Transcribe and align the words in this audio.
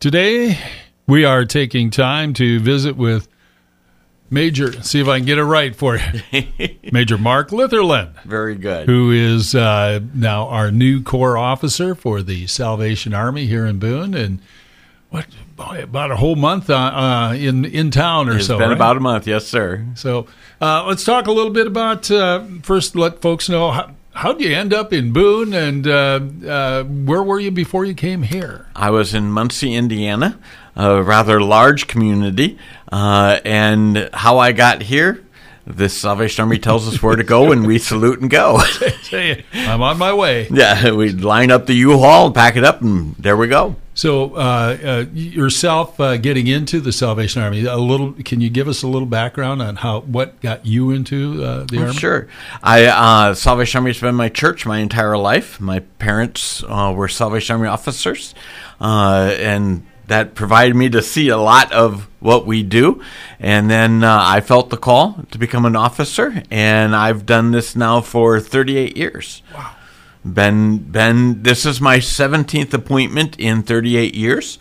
Today, 0.00 0.58
we 1.08 1.24
are 1.24 1.44
taking 1.44 1.90
time 1.90 2.32
to 2.34 2.60
visit 2.60 2.96
with 2.96 3.28
Major, 4.30 4.80
see 4.82 5.00
if 5.00 5.08
I 5.08 5.18
can 5.18 5.26
get 5.26 5.38
it 5.38 5.44
right 5.44 5.74
for 5.74 5.96
you. 5.96 6.46
Major 6.92 7.16
Mark 7.18 7.48
Litherland, 7.48 8.22
Very 8.24 8.54
good. 8.56 8.86
who 8.86 9.10
is 9.10 9.54
uh, 9.54 10.00
now 10.14 10.46
our 10.48 10.70
new 10.70 11.02
Corps 11.02 11.38
officer 11.38 11.94
for 11.94 12.20
the 12.22 12.46
Salvation 12.46 13.14
Army 13.14 13.46
here 13.46 13.64
in 13.64 13.78
Boone. 13.78 14.12
And 14.14 14.40
what, 15.08 15.26
boy, 15.56 15.82
about 15.82 16.10
a 16.10 16.16
whole 16.16 16.36
month 16.36 16.68
uh, 16.68 16.74
uh, 16.76 17.32
in, 17.34 17.64
in 17.64 17.90
town 17.90 18.28
or 18.28 18.36
It's 18.36 18.46
so. 18.46 18.58
been 18.58 18.68
right? 18.68 18.76
about 18.76 18.98
a 18.98 19.00
month, 19.00 19.26
yes, 19.26 19.46
sir. 19.46 19.86
So 19.94 20.26
uh, 20.60 20.84
let's 20.86 21.04
talk 21.04 21.26
a 21.26 21.32
little 21.32 21.52
bit 21.52 21.66
about 21.66 22.10
uh, 22.10 22.44
first. 22.62 22.94
Let 22.94 23.22
folks 23.22 23.48
know 23.48 23.70
how 23.70 23.94
how'd 24.18 24.40
you 24.40 24.52
end 24.52 24.74
up 24.74 24.92
in 24.92 25.12
Boone, 25.12 25.52
and 25.52 25.86
uh, 25.86 26.20
uh, 26.46 26.82
where 26.82 27.22
were 27.22 27.38
you 27.38 27.52
before 27.52 27.84
you 27.84 27.94
came 27.94 28.22
here? 28.22 28.66
I 28.74 28.90
was 28.90 29.14
in 29.14 29.30
Muncie, 29.30 29.74
Indiana, 29.74 30.38
a 30.74 31.00
rather 31.02 31.40
large 31.40 31.86
community, 31.86 32.58
uh, 32.90 33.38
and 33.44 34.10
how 34.12 34.38
I 34.38 34.50
got 34.52 34.82
here. 34.82 35.24
The 35.66 35.88
Salvation 35.88 36.42
Army 36.42 36.58
tells 36.58 36.88
us 36.88 37.00
where 37.02 37.14
to 37.14 37.22
go, 37.22 37.52
and 37.52 37.64
we 37.66 37.78
salute 37.78 38.20
and 38.20 38.28
go. 38.28 38.60
I'm 39.52 39.82
on 39.82 39.98
my 39.98 40.12
way. 40.12 40.48
yeah, 40.50 40.90
we 40.90 41.10
line 41.10 41.50
up 41.52 41.66
the 41.66 41.74
U-Haul, 41.74 42.32
pack 42.32 42.56
it 42.56 42.64
up, 42.64 42.80
and 42.80 43.14
there 43.16 43.36
we 43.36 43.46
go. 43.46 43.76
So 43.98 44.36
uh, 44.36 44.38
uh, 44.84 45.04
yourself 45.12 45.98
uh, 45.98 46.18
getting 46.18 46.46
into 46.46 46.78
the 46.78 46.92
Salvation 46.92 47.42
Army, 47.42 47.64
a 47.64 47.76
little. 47.78 48.12
Can 48.12 48.40
you 48.40 48.48
give 48.48 48.68
us 48.68 48.84
a 48.84 48.86
little 48.86 49.08
background 49.08 49.60
on 49.60 49.74
how 49.74 50.02
what 50.02 50.40
got 50.40 50.64
you 50.64 50.92
into 50.92 51.42
uh, 51.42 51.64
the 51.64 51.80
army? 51.80 51.94
Sure. 51.94 52.28
I 52.62 52.84
uh, 52.84 53.34
Salvation 53.34 53.78
Army 53.78 53.90
has 53.90 54.00
been 54.00 54.14
my 54.14 54.28
church 54.28 54.64
my 54.64 54.78
entire 54.78 55.18
life. 55.18 55.60
My 55.60 55.80
parents 55.80 56.62
uh, 56.68 56.94
were 56.96 57.08
Salvation 57.08 57.54
Army 57.54 57.66
officers, 57.66 58.36
uh, 58.80 59.34
and 59.36 59.84
that 60.06 60.36
provided 60.36 60.76
me 60.76 60.88
to 60.90 61.02
see 61.02 61.28
a 61.28 61.36
lot 61.36 61.72
of 61.72 62.06
what 62.20 62.46
we 62.46 62.62
do. 62.62 63.02
And 63.40 63.68
then 63.68 64.04
uh, 64.04 64.16
I 64.20 64.42
felt 64.42 64.70
the 64.70 64.76
call 64.76 65.24
to 65.32 65.38
become 65.38 65.64
an 65.64 65.74
officer, 65.74 66.44
and 66.52 66.94
I've 66.94 67.26
done 67.26 67.50
this 67.50 67.74
now 67.74 68.00
for 68.02 68.38
38 68.38 68.96
years. 68.96 69.42
Wow. 69.52 69.74
Been 70.34 70.78
been 70.78 71.42
this 71.42 71.64
is 71.64 71.80
my 71.80 71.98
17th 71.98 72.74
appointment 72.74 73.38
in 73.38 73.62
38 73.62 74.14
years. 74.14 74.58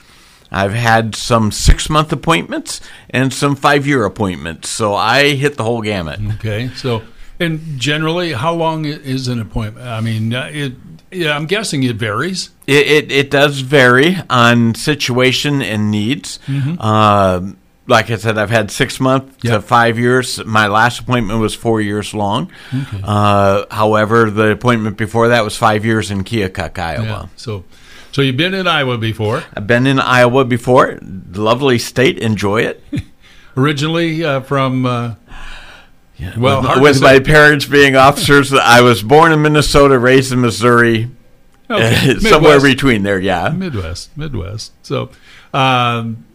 I've 0.51 0.73
had 0.73 1.15
some 1.15 1.51
six 1.51 1.89
month 1.89 2.11
appointments 2.13 2.79
and 3.09 3.33
some 3.33 3.55
five 3.55 3.85
year 3.85 4.05
appointments, 4.05 4.69
so 4.69 4.93
I 4.95 5.33
hit 5.35 5.57
the 5.57 5.63
whole 5.63 5.81
gamut. 5.81 6.19
Okay. 6.35 6.69
So, 6.75 7.01
and 7.39 7.77
generally, 7.77 8.33
how 8.33 8.53
long 8.53 8.85
is 8.85 9.27
an 9.27 9.41
appointment? 9.41 9.87
I 9.87 10.01
mean, 10.01 10.33
uh, 10.33 10.49
it. 10.51 10.73
Yeah, 11.11 11.35
I'm 11.35 11.45
guessing 11.45 11.83
it 11.83 11.95
varies. 11.95 12.49
It, 12.67 12.87
it, 12.87 13.11
it 13.11 13.31
does 13.31 13.61
vary 13.61 14.17
on 14.29 14.75
situation 14.75 15.61
and 15.61 15.89
needs. 15.89 16.39
Um 16.79 17.57
like 17.87 18.11
I 18.11 18.17
said, 18.17 18.37
I've 18.37 18.49
had 18.49 18.69
six 18.71 18.99
months 18.99 19.37
Yep. 19.43 19.53
to 19.53 19.61
five 19.61 19.97
years. 19.97 20.43
My 20.45 20.67
last 20.67 20.99
appointment 20.99 21.39
was 21.39 21.55
four 21.55 21.81
years 21.81 22.13
long. 22.13 22.51
Uh, 23.03 23.65
however, 23.71 24.29
the 24.29 24.51
appointment 24.51 24.97
before 24.97 25.29
that 25.29 25.43
was 25.43 25.55
five 25.57 25.85
years 25.85 26.11
in 26.11 26.23
Keokuk, 26.23 26.77
Iowa. 26.77 27.05
Yeah. 27.05 27.25
So, 27.35 27.63
so 28.11 28.21
you've 28.21 28.37
been 28.37 28.53
in 28.53 28.67
Iowa 28.67 28.97
before. 28.97 29.43
I've 29.55 29.67
been 29.67 29.87
in 29.87 29.99
Iowa 29.99 30.43
before. 30.45 30.99
Lovely 31.33 31.77
state. 31.79 32.19
Enjoy 32.19 32.61
it. 32.61 32.83
Originally 33.57 34.23
uh, 34.23 34.41
from. 34.41 34.85
Uh, 34.85 35.15
well, 36.37 36.61
hard 36.63 36.81
with 36.81 37.01
my 37.01 37.19
parents 37.19 37.65
being 37.65 37.95
officers, 37.95 38.51
I 38.51 38.81
was 38.81 39.03
born 39.03 39.31
in 39.31 39.41
Minnesota, 39.43 39.99
raised 39.99 40.31
in 40.31 40.41
Missouri, 40.41 41.11
Okay, 41.69 42.15
somewhere 42.19 42.59
between 42.59 43.03
there. 43.03 43.19
Yeah. 43.19 43.49
Midwest, 43.49 44.17
Midwest. 44.17 44.71
So, 44.83 45.11
um, 45.53 46.25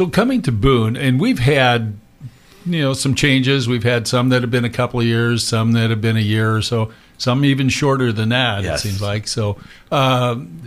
so 0.00 0.08
coming 0.08 0.40
to 0.40 0.50
Boone, 0.50 0.96
and 0.96 1.20
we've 1.20 1.40
had, 1.40 1.98
you 2.64 2.80
know, 2.80 2.94
some 2.94 3.14
changes. 3.14 3.68
We've 3.68 3.82
had 3.82 4.08
some 4.08 4.30
that 4.30 4.40
have 4.40 4.50
been 4.50 4.64
a 4.64 4.70
couple 4.70 4.98
of 4.98 5.04
years, 5.04 5.46
some 5.46 5.72
that 5.72 5.90
have 5.90 6.00
been 6.00 6.16
a 6.16 6.20
year 6.20 6.56
or 6.56 6.62
so, 6.62 6.90
some 7.18 7.44
even 7.44 7.68
shorter 7.68 8.10
than 8.10 8.30
that. 8.30 8.62
Yes. 8.62 8.82
It 8.82 8.88
seems 8.88 9.02
like 9.02 9.28
so. 9.28 9.58
Um, 9.92 10.62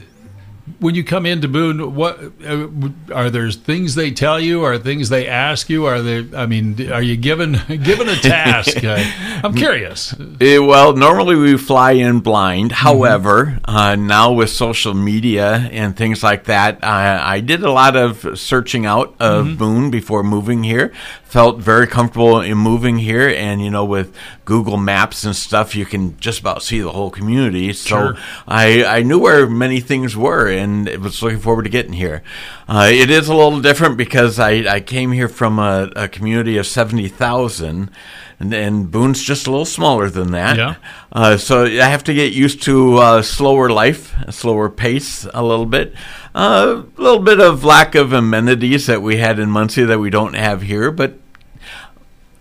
when 0.80 0.96
you 0.96 1.04
come 1.04 1.26
into 1.26 1.48
Boone, 1.50 1.94
what 1.94 2.18
uh, 2.46 2.68
are 3.14 3.30
there 3.30 3.52
things 3.52 3.96
they 3.96 4.12
tell 4.12 4.40
you? 4.40 4.64
Are 4.64 4.78
things 4.78 5.10
they 5.10 5.28
ask 5.28 5.70
you? 5.70 5.86
Are 5.86 6.02
they? 6.02 6.26
I 6.38 6.46
mean, 6.46 6.90
are 6.92 7.02
you 7.02 7.18
given 7.18 7.60
given 7.84 8.08
a 8.08 8.16
task? 8.16 8.78
I, 8.84 9.42
I'm 9.44 9.54
curious. 9.54 10.16
Eh, 10.42 10.58
well, 10.58 10.96
normally 10.96 11.36
we 11.36 11.58
fly 11.58 11.92
in 11.92 12.20
blind. 12.20 12.72
However, 12.72 13.60
uh, 13.66 13.96
now 13.96 14.32
with 14.32 14.50
social 14.50 14.94
media 14.94 15.70
and 15.72 15.96
things 15.96 16.24
like 16.24 16.46
that, 16.46 16.84
I, 16.84 17.36
I 17.36 17.40
did 17.40 17.62
a 17.64 17.72
lot 17.72 17.96
of 17.96 18.38
searching 18.40 18.86
out 18.86 19.16
of 19.20 19.58
Boone 19.58 19.90
before 19.92 20.24
moving 20.24 20.64
here. 20.64 20.92
Felt 21.24 21.60
very 21.60 21.88
comfortable 21.88 22.42
in 22.42 22.58
moving 22.58 22.98
here, 23.00 23.28
and 23.30 23.62
you 23.62 23.70
know, 23.72 23.86
with 23.86 24.14
Google 24.46 24.78
Maps 24.78 25.24
and 25.24 25.36
stuff, 25.36 25.76
you 25.76 25.86
can 25.86 26.18
just 26.20 26.40
about 26.42 26.62
see 26.64 26.80
the 26.80 26.92
whole 26.92 27.10
community. 27.10 27.74
So 27.74 27.90
Sure. 28.14 28.18
I, 28.48 28.84
I 28.86 29.02
knew 29.04 29.20
where 29.20 29.48
many 29.50 29.80
things 29.80 30.16
were, 30.18 30.48
and 30.54 30.88
it 30.88 31.02
was 31.02 31.22
looking 31.22 31.40
forward 31.40 31.64
to 31.64 31.70
getting 31.70 31.94
here. 31.94 32.24
Uh, 32.68 32.90
it 32.92 33.10
is 33.10 33.28
a 33.28 33.36
little 33.36 33.60
different 33.60 33.98
because 33.98 34.40
I, 34.40 34.52
I 34.68 34.80
came 34.80 35.12
here 35.12 35.28
from 35.28 35.60
a, 35.60 35.92
a 35.96 36.08
community 36.08 36.58
of 36.58 36.68
seventy 36.68 37.08
thousand. 37.08 37.92
And, 38.40 38.54
and 38.54 38.92
Boone's 38.92 39.24
just 39.24 39.48
a 39.48 39.52
little 39.52 39.66
smaller 39.66 40.10
than 40.10 40.32
that. 40.32 40.58
Yeah. 40.58 40.76
Uh, 41.12 41.38
so 41.38 41.64
I 41.64 41.88
have 41.88 42.04
to 42.06 42.14
get 42.14 42.34
used 42.34 42.62
to 42.64 42.98
uh, 42.98 43.22
slower 43.22 43.70
life, 43.70 44.14
a 44.24 44.32
slower 44.32 44.70
pace 44.70 45.26
a 45.34 45.44
little 45.44 45.68
bit. 45.68 45.94
Uh, 46.36 46.84
a 46.98 47.02
little 47.02 47.22
bit 47.22 47.40
of 47.40 47.64
lack 47.64 47.96
of 47.96 48.12
amenities 48.12 48.88
that 48.88 49.02
we 49.02 49.18
had 49.18 49.40
in 49.40 49.50
Muncie 49.50 49.84
that 49.84 50.00
we 50.00 50.10
don't 50.10 50.34
have 50.34 50.64
here, 50.64 50.92
but 50.92 51.20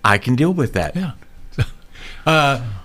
I 0.04 0.18
can 0.18 0.34
deal 0.34 0.52
with 0.52 0.72
that. 0.72 0.96
Yeah. 0.96 1.12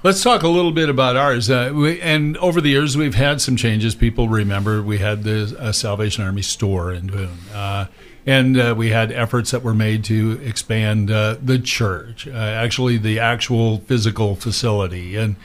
Let's 0.07 0.23
talk 0.23 0.43
a 0.43 0.47
little 0.47 0.71
bit 0.71 0.87
about 0.87 1.17
ours. 1.17 1.49
Uh, 1.49 1.73
we, 1.75 1.99
and 1.99 2.37
over 2.37 2.61
the 2.61 2.69
years, 2.69 2.95
we've 2.95 3.15
had 3.15 3.41
some 3.41 3.57
changes. 3.57 3.93
People 3.93 4.29
remember 4.29 4.81
we 4.81 4.99
had 4.99 5.23
the 5.23 5.53
uh, 5.59 5.73
Salvation 5.73 6.23
Army 6.23 6.43
store 6.43 6.93
in 6.93 7.07
Boone. 7.07 7.39
Uh, 7.53 7.87
and 8.25 8.57
uh, 8.57 8.73
we 8.77 8.91
had 8.91 9.11
efforts 9.11 9.51
that 9.51 9.63
were 9.63 9.73
made 9.73 10.05
to 10.05 10.39
expand 10.41 11.11
uh, 11.11 11.35
the 11.43 11.59
church, 11.59 12.25
uh, 12.25 12.31
actually, 12.31 12.97
the 12.97 13.19
actual 13.19 13.79
physical 13.79 14.37
facility, 14.37 15.17
and 15.17 15.35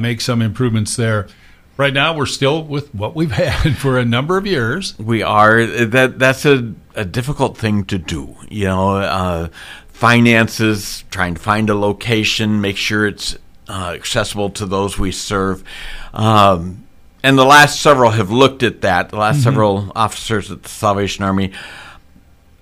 make 0.00 0.20
some 0.20 0.42
improvements 0.42 0.96
there. 0.96 1.28
Right 1.76 1.94
now, 1.94 2.12
we're 2.16 2.26
still 2.26 2.64
with 2.64 2.92
what 2.92 3.14
we've 3.14 3.30
had 3.30 3.76
for 3.76 3.96
a 3.96 4.04
number 4.04 4.36
of 4.36 4.44
years. 4.44 4.98
We 4.98 5.22
are 5.22 5.64
that. 5.64 6.18
That's 6.18 6.44
a, 6.44 6.74
a 6.96 7.04
difficult 7.04 7.56
thing 7.56 7.84
to 7.84 7.98
do. 7.98 8.34
You 8.48 8.64
know, 8.64 8.96
uh, 8.96 9.48
finances, 9.86 11.04
trying 11.12 11.34
to 11.34 11.40
find 11.40 11.70
a 11.70 11.76
location, 11.76 12.60
make 12.60 12.76
sure 12.76 13.06
it's 13.06 13.36
uh, 13.70 13.92
accessible 13.94 14.50
to 14.50 14.66
those 14.66 14.98
we 14.98 15.12
serve. 15.12 15.62
Um, 16.12 16.86
and 17.22 17.38
the 17.38 17.44
last 17.44 17.80
several 17.80 18.10
have 18.10 18.30
looked 18.30 18.62
at 18.62 18.80
that. 18.80 19.10
The 19.10 19.16
last 19.16 19.42
several 19.42 19.92
officers 19.94 20.50
at 20.50 20.62
the 20.62 20.68
Salvation 20.68 21.24
Army. 21.24 21.52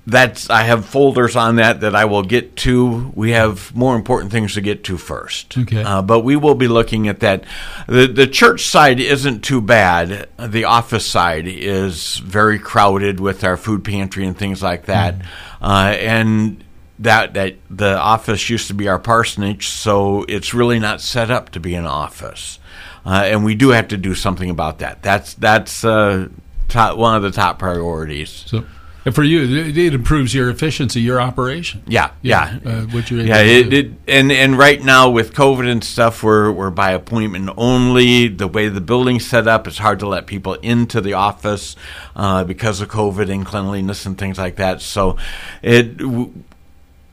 That's 0.06 0.48
I 0.48 0.62
have 0.62 0.86
folders 0.86 1.36
on 1.36 1.56
that 1.56 1.80
that 1.80 1.94
I 1.94 2.06
will 2.06 2.22
get 2.22 2.56
to. 2.56 3.12
We 3.14 3.32
have 3.32 3.74
more 3.76 3.94
important 3.94 4.32
things 4.32 4.54
to 4.54 4.62
get 4.62 4.84
to 4.84 4.96
first. 4.96 5.56
Okay. 5.56 5.82
Uh, 5.82 6.00
but 6.00 6.20
we 6.20 6.34
will 6.34 6.54
be 6.54 6.66
looking 6.66 7.08
at 7.08 7.20
that. 7.20 7.44
The 7.86 8.06
the 8.06 8.26
church 8.26 8.62
side 8.64 9.00
isn't 9.00 9.44
too 9.44 9.60
bad. 9.60 10.28
The 10.38 10.64
office 10.64 11.04
side 11.04 11.46
is 11.46 12.16
very 12.16 12.58
crowded 12.58 13.20
with 13.20 13.44
our 13.44 13.58
food 13.58 13.84
pantry 13.84 14.26
and 14.26 14.36
things 14.36 14.62
like 14.62 14.86
that. 14.86 15.16
Uh, 15.60 15.94
and 15.98 16.64
that 16.98 17.34
that 17.34 17.56
the 17.70 17.96
office 17.98 18.50
used 18.50 18.68
to 18.68 18.74
be 18.74 18.88
our 18.88 18.98
parsonage, 18.98 19.68
so 19.68 20.24
it's 20.28 20.52
really 20.52 20.78
not 20.78 21.00
set 21.00 21.30
up 21.30 21.50
to 21.50 21.60
be 21.60 21.74
an 21.74 21.86
office. 21.86 22.58
Uh, 23.06 23.22
and 23.24 23.44
we 23.44 23.54
do 23.54 23.70
have 23.70 23.88
to 23.88 23.96
do 23.96 24.14
something 24.14 24.50
about 24.50 24.80
that. 24.80 25.02
That's 25.02 25.34
that's 25.34 25.84
uh, 25.84 26.28
top, 26.68 26.98
one 26.98 27.16
of 27.16 27.22
the 27.22 27.30
top 27.30 27.58
priorities. 27.58 28.44
So, 28.46 28.64
and 29.04 29.14
for 29.14 29.22
you, 29.22 29.44
it, 29.44 29.78
it 29.78 29.94
improves 29.94 30.34
your 30.34 30.50
efficiency, 30.50 31.00
your 31.00 31.18
operation. 31.18 31.82
Yeah, 31.86 32.10
yeah, 32.20 32.58
Uh, 32.66 32.82
what 32.82 33.10
you're 33.10 33.22
yeah. 33.22 33.40
It, 33.40 33.72
it 33.72 33.92
and 34.06 34.30
and 34.30 34.58
right 34.58 34.82
now 34.82 35.08
with 35.08 35.32
COVID 35.32 35.70
and 35.70 35.82
stuff, 35.82 36.22
we're 36.22 36.50
we're 36.52 36.70
by 36.70 36.90
appointment 36.90 37.48
only. 37.56 38.28
The 38.28 38.48
way 38.48 38.68
the 38.68 38.82
building's 38.82 39.24
set 39.24 39.46
up, 39.46 39.66
it's 39.66 39.78
hard 39.78 40.00
to 40.00 40.08
let 40.08 40.26
people 40.26 40.54
into 40.54 41.00
the 41.00 41.14
office 41.14 41.76
uh, 42.14 42.44
because 42.44 42.80
of 42.82 42.88
COVID 42.88 43.32
and 43.32 43.46
cleanliness 43.46 44.04
and 44.04 44.18
things 44.18 44.36
like 44.36 44.56
that. 44.56 44.82
So, 44.82 45.16
it. 45.62 45.96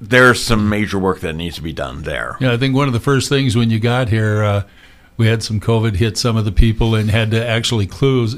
There's 0.02 0.44
some 0.44 0.68
major 0.70 1.00
work 1.00 1.22
that 1.22 1.34
needs 1.34 1.56
to 1.56 1.62
be 1.62 1.74
done 1.74 2.04
there. 2.04 2.38
Yeah, 2.40 2.52
I 2.54 2.58
think 2.58 2.76
one 2.76 2.88
of 2.88 2.94
the 2.94 3.00
first 3.00 3.30
things 3.30 3.56
when 3.56 3.70
you 3.70 3.80
got 3.80 4.10
here, 4.10 4.44
uh, 4.44 4.64
we 5.18 5.28
had 5.28 5.42
some 5.42 5.60
COVID 5.60 5.96
hit 5.96 6.18
some 6.18 6.36
of 6.36 6.44
the 6.46 6.52
people 6.52 6.96
and 6.96 7.10
had 7.10 7.32
to 7.32 7.46
actually 7.46 7.88
close 7.88 8.36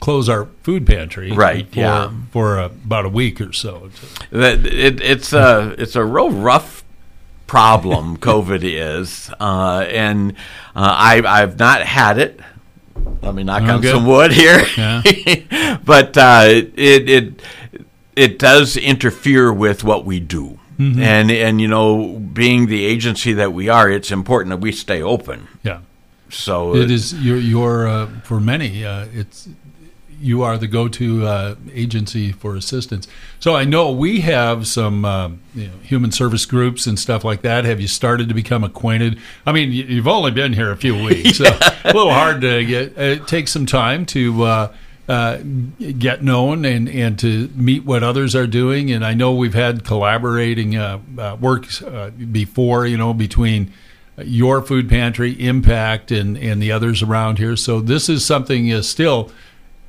close 0.00 0.28
our 0.28 0.46
food 0.62 0.86
pantry. 0.86 1.30
Right, 1.30 1.68
For, 1.72 1.78
yeah. 1.80 2.10
For 2.32 2.58
uh, 2.58 2.66
about 2.66 3.04
a 3.04 3.08
week 3.10 3.40
or 3.40 3.52
so. 3.52 3.90
That 4.30 4.66
it, 4.66 5.00
it's 5.00 5.32
a 5.32 5.74
it's 5.78 5.94
a 5.94 6.04
real 6.04 6.30
rough 6.30 6.84
problem. 7.46 8.16
COVID 8.18 8.60
is, 8.62 9.30
uh, 9.40 9.84
and 9.88 10.32
uh, 10.74 10.94
I 10.98 11.22
I've 11.24 11.58
not 11.58 11.82
had 11.82 12.18
it. 12.18 12.40
Let 13.22 13.34
me 13.34 13.44
knock 13.44 13.62
Oh, 13.62 13.74
on 13.74 13.80
good. 13.80 13.94
some 13.94 14.06
wood 14.06 14.32
here. 14.32 14.62
Yeah. 14.76 15.78
but 15.84 16.16
uh, 16.18 16.42
it 16.46 17.08
it 17.08 17.42
it 18.16 18.38
does 18.38 18.76
interfere 18.76 19.52
with 19.52 19.84
what 19.84 20.04
we 20.04 20.18
do. 20.20 20.58
And 20.80 21.30
and 21.30 21.60
you 21.60 21.68
know, 21.68 22.18
being 22.32 22.66
the 22.66 22.84
agency 22.86 23.32
that 23.34 23.52
we 23.52 23.68
are, 23.68 23.90
it's 23.90 24.10
important 24.10 24.50
that 24.50 24.60
we 24.60 24.72
stay 24.72 25.02
open. 25.02 25.46
Yeah. 25.62 25.80
So 26.30 26.74
It 26.76 26.90
is 26.90 27.12
your 27.14 27.36
your 27.36 27.86
uh, 27.88 28.06
for 28.24 28.40
many. 28.40 28.84
Uh, 28.84 29.06
it's 29.12 29.48
you 30.22 30.42
are 30.42 30.58
the 30.58 30.66
go-to 30.68 31.26
uh, 31.26 31.54
agency 31.72 32.30
for 32.30 32.54
assistance. 32.54 33.08
So 33.38 33.56
I 33.56 33.64
know 33.64 33.90
we 33.90 34.20
have 34.20 34.66
some 34.66 35.04
uh, 35.06 35.28
you 35.54 35.66
know, 35.68 35.72
human 35.82 36.12
service 36.12 36.44
groups 36.44 36.86
and 36.86 36.98
stuff 36.98 37.24
like 37.24 37.40
that. 37.42 37.64
Have 37.64 37.80
you 37.80 37.88
started 37.88 38.28
to 38.28 38.34
become 38.34 38.62
acquainted? 38.62 39.18
I 39.46 39.52
mean, 39.52 39.72
you- 39.72 39.84
you've 39.84 40.06
only 40.08 40.30
been 40.30 40.52
here 40.52 40.70
a 40.70 40.76
few 40.76 40.94
weeks, 40.94 41.38
so 41.38 41.44
a 41.84 41.92
little 41.94 42.12
hard 42.12 42.42
to 42.42 42.64
get. 42.66 42.98
It 42.98 43.26
takes 43.28 43.50
some 43.50 43.66
time 43.66 44.04
to. 44.06 44.42
Uh, 44.42 44.72
uh, 45.10 45.38
get 45.98 46.22
known 46.22 46.64
and, 46.64 46.88
and 46.88 47.18
to 47.18 47.48
meet 47.54 47.84
what 47.84 48.02
others 48.02 48.34
are 48.36 48.46
doing. 48.46 48.90
And 48.92 49.04
I 49.04 49.14
know 49.14 49.34
we've 49.34 49.54
had 49.54 49.84
collaborating 49.84 50.76
uh, 50.76 51.00
uh, 51.18 51.36
work 51.40 51.66
uh, 51.82 52.10
before, 52.10 52.86
you 52.86 52.96
know, 52.96 53.12
between 53.12 53.72
your 54.22 54.62
food 54.62 54.88
pantry, 54.88 55.32
Impact, 55.32 56.10
and, 56.12 56.36
and 56.38 56.62
the 56.62 56.70
others 56.72 57.02
around 57.02 57.38
here. 57.38 57.56
So 57.56 57.80
this 57.80 58.08
is 58.08 58.24
something 58.24 58.72
uh, 58.72 58.82
still 58.82 59.30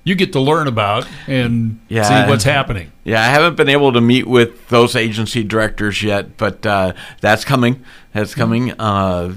you 0.03 0.15
get 0.15 0.33
to 0.33 0.39
learn 0.39 0.68
about 0.68 1.07
and 1.27 1.79
Yeah. 1.88 2.03
see 2.25 2.29
what's 2.29 2.44
happening. 2.44 2.91
Yeah, 3.03 3.21
I 3.21 3.25
haven't 3.25 3.56
been 3.56 3.69
able 3.69 3.94
to 3.94 4.01
meet 4.01 4.25
with 4.25 4.68
those 4.69 4.95
agency 4.95 5.44
directors 5.44 6.01
yet, 6.01 6.38
but 6.38 6.65
uh, 6.65 6.94
that's 7.19 7.45
coming. 7.45 7.83
That's 8.13 8.33
coming. 8.33 8.71
Uh, 8.79 9.35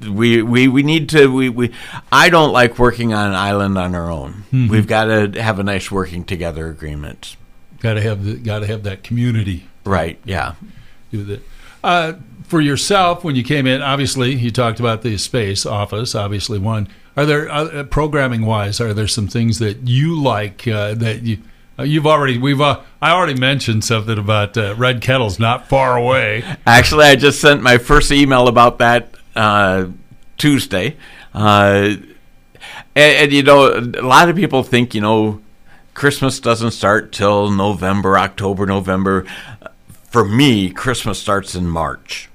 we, 0.00 0.42
we 0.42 0.68
we 0.68 0.82
need 0.82 1.08
to 1.10 1.26
we, 1.28 1.48
we 1.48 1.72
I 2.12 2.28
don't 2.28 2.52
like 2.52 2.78
working 2.78 3.12
on 3.14 3.28
an 3.28 3.34
island 3.34 3.76
on 3.78 3.94
our 3.94 4.10
own. 4.10 4.44
We've 4.52 4.86
got 4.86 5.04
to 5.04 5.42
have 5.42 5.58
a 5.58 5.62
nice 5.62 5.90
working 5.90 6.24
together 6.24 6.68
agreement. 6.68 7.36
Got 7.80 7.94
to 7.94 8.00
have 8.02 8.24
the, 8.24 8.34
got 8.34 8.60
to 8.60 8.66
have 8.66 8.82
that 8.84 9.02
community 9.02 9.68
Right. 9.86 10.18
Yeah. 10.24 10.54
do 11.10 11.22
that. 11.24 11.42
Uh, 11.82 12.12
for 12.44 12.60
yourself, 12.60 13.22
when 13.24 13.36
you 13.36 13.42
came 13.44 13.66
in, 13.66 13.80
obviously 13.80 14.34
you 14.34 14.50
talked 14.50 14.80
about 14.80 15.02
the 15.02 15.16
space 15.16 15.64
office. 15.64 16.14
Obviously, 16.14 16.58
one. 16.58 16.88
Are 17.16 17.24
there 17.24 17.50
uh, 17.50 17.84
programming 17.84 18.44
wise? 18.44 18.80
Are 18.80 18.92
there 18.92 19.08
some 19.08 19.28
things 19.28 19.58
that 19.60 19.86
you 19.88 20.20
like 20.20 20.66
uh, 20.68 20.94
that 20.94 21.22
you? 21.22 21.38
Uh, 21.78 21.82
you've 21.82 22.06
already 22.06 22.38
we've 22.38 22.60
uh, 22.60 22.80
I 23.00 23.10
already 23.12 23.38
mentioned 23.38 23.84
something 23.84 24.18
about 24.18 24.56
uh, 24.56 24.74
Red 24.76 25.00
Kettle's 25.02 25.38
not 25.38 25.68
far 25.68 25.96
away. 25.96 26.42
Actually, 26.66 27.06
I 27.06 27.16
just 27.16 27.40
sent 27.40 27.62
my 27.62 27.78
first 27.78 28.10
email 28.10 28.48
about 28.48 28.78
that 28.78 29.14
uh, 29.36 29.86
Tuesday. 30.38 30.96
Uh, 31.34 31.96
and, 32.94 33.16
and, 33.16 33.32
you 33.32 33.42
know, 33.42 33.68
a 33.74 34.02
lot 34.02 34.28
of 34.28 34.36
people 34.36 34.62
think, 34.62 34.94
you 34.94 35.00
know, 35.00 35.40
Christmas 35.94 36.40
doesn't 36.40 36.72
start 36.72 37.12
till 37.12 37.50
November, 37.50 38.18
October, 38.18 38.66
November. 38.66 39.24
For 40.10 40.24
me, 40.24 40.70
Christmas 40.70 41.18
starts 41.18 41.54
in 41.54 41.68
March. 41.68 42.28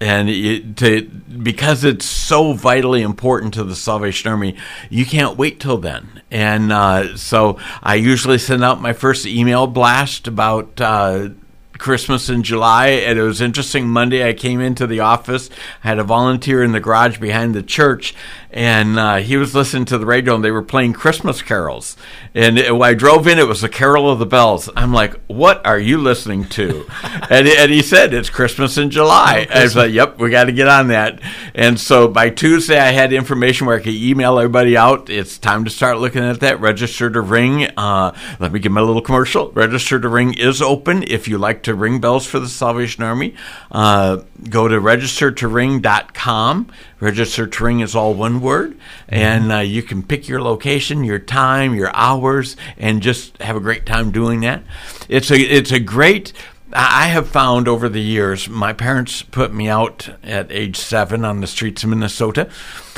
And 0.00 0.28
it, 0.30 0.76
to, 0.76 1.02
because 1.02 1.84
it's 1.84 2.04
so 2.04 2.52
vitally 2.52 3.02
important 3.02 3.54
to 3.54 3.64
the 3.64 3.74
Salvation 3.74 4.30
Army, 4.30 4.56
you 4.88 5.04
can't 5.04 5.36
wait 5.36 5.58
till 5.58 5.78
then. 5.78 6.22
And 6.30 6.70
uh, 6.70 7.16
so 7.16 7.58
I 7.82 7.96
usually 7.96 8.38
send 8.38 8.62
out 8.62 8.80
my 8.80 8.92
first 8.92 9.26
email 9.26 9.66
blast 9.66 10.28
about 10.28 10.80
uh, 10.80 11.30
Christmas 11.78 12.28
in 12.28 12.42
July, 12.42 12.88
and 12.88 13.18
it 13.18 13.22
was 13.22 13.40
interesting. 13.40 13.88
Monday, 13.88 14.28
I 14.28 14.32
came 14.32 14.60
into 14.60 14.86
the 14.86 15.00
office. 15.00 15.48
I 15.82 15.88
had 15.88 15.98
a 15.98 16.04
volunteer 16.04 16.62
in 16.62 16.72
the 16.72 16.80
garage 16.80 17.18
behind 17.18 17.54
the 17.54 17.62
church, 17.62 18.14
and 18.50 18.98
uh, 18.98 19.16
he 19.16 19.36
was 19.36 19.54
listening 19.54 19.84
to 19.86 19.98
the 19.98 20.06
radio, 20.06 20.34
and 20.34 20.42
they 20.44 20.50
were 20.50 20.62
playing 20.62 20.94
Christmas 20.94 21.42
carols. 21.42 21.96
And 22.34 22.58
it, 22.58 22.74
when 22.74 22.88
I 22.88 22.94
drove 22.94 23.26
in, 23.26 23.38
it 23.38 23.46
was 23.46 23.60
the 23.60 23.68
Carol 23.68 24.10
of 24.10 24.18
the 24.18 24.26
Bells. 24.26 24.68
I'm 24.76 24.92
like, 24.92 25.18
"What 25.26 25.64
are 25.66 25.78
you 25.78 25.98
listening 25.98 26.44
to?" 26.50 26.86
and, 27.30 27.46
he- 27.46 27.56
and 27.56 27.70
he 27.70 27.82
said, 27.82 28.14
"It's 28.14 28.30
Christmas 28.30 28.78
in 28.78 28.90
July." 28.90 29.46
I 29.52 29.62
was 29.64 29.76
like, 29.76 29.92
"Yep, 29.92 30.18
we 30.18 30.30
got 30.30 30.44
to 30.44 30.52
get 30.52 30.68
on 30.68 30.88
that." 30.88 31.20
And 31.54 31.78
so 31.78 32.08
by 32.08 32.30
Tuesday, 32.30 32.78
I 32.78 32.92
had 32.92 33.12
information 33.12 33.66
where 33.66 33.76
I 33.78 33.82
could 33.82 33.94
email 33.94 34.38
everybody 34.38 34.76
out. 34.76 35.10
It's 35.10 35.36
time 35.38 35.64
to 35.64 35.70
start 35.70 35.98
looking 35.98 36.22
at 36.24 36.40
that. 36.40 36.60
Register 36.60 37.10
to 37.10 37.20
ring. 37.20 37.64
Uh, 37.76 38.14
let 38.40 38.52
me 38.52 38.60
give 38.60 38.72
my 38.72 38.80
little 38.80 39.02
commercial. 39.02 39.50
Register 39.52 39.98
to 40.00 40.08
ring 40.08 40.34
is 40.34 40.62
open. 40.62 41.02
If 41.02 41.28
you 41.28 41.38
like 41.38 41.62
to 41.64 41.74
ring 41.74 42.00
bells 42.00 42.26
for 42.26 42.38
the 42.38 42.48
Salvation 42.48 43.02
Army, 43.04 43.34
uh, 43.72 44.18
go 44.48 44.68
to 44.68 44.80
registertoring.com. 44.80 46.70
Register 47.00 47.46
to 47.46 47.64
ring 47.64 47.80
is 47.80 47.94
all 47.94 48.12
one 48.12 48.40
word, 48.40 48.76
and 49.08 49.52
uh, 49.52 49.58
you 49.58 49.82
can 49.82 50.02
pick 50.02 50.28
your 50.28 50.42
location, 50.42 51.04
your 51.04 51.20
time, 51.20 51.74
your 51.74 51.94
hours, 51.94 52.56
and 52.76 53.02
just 53.02 53.40
have 53.40 53.56
a 53.56 53.60
great 53.60 53.86
time 53.86 54.10
doing 54.10 54.40
that. 54.40 54.62
It's 55.08 55.30
a 55.30 55.38
it's 55.38 55.70
a 55.70 55.78
great. 55.80 56.32
I 56.72 57.04
I 57.04 57.10
have 57.10 57.28
found 57.28 57.68
over 57.68 57.88
the 57.88 58.02
years, 58.02 58.48
my 58.48 58.72
parents 58.72 59.22
put 59.22 59.54
me 59.54 59.68
out 59.68 60.10
at 60.22 60.50
age 60.50 60.76
seven 60.76 61.24
on 61.24 61.40
the 61.40 61.46
streets 61.46 61.84
of 61.84 61.90
Minnesota, 61.90 62.50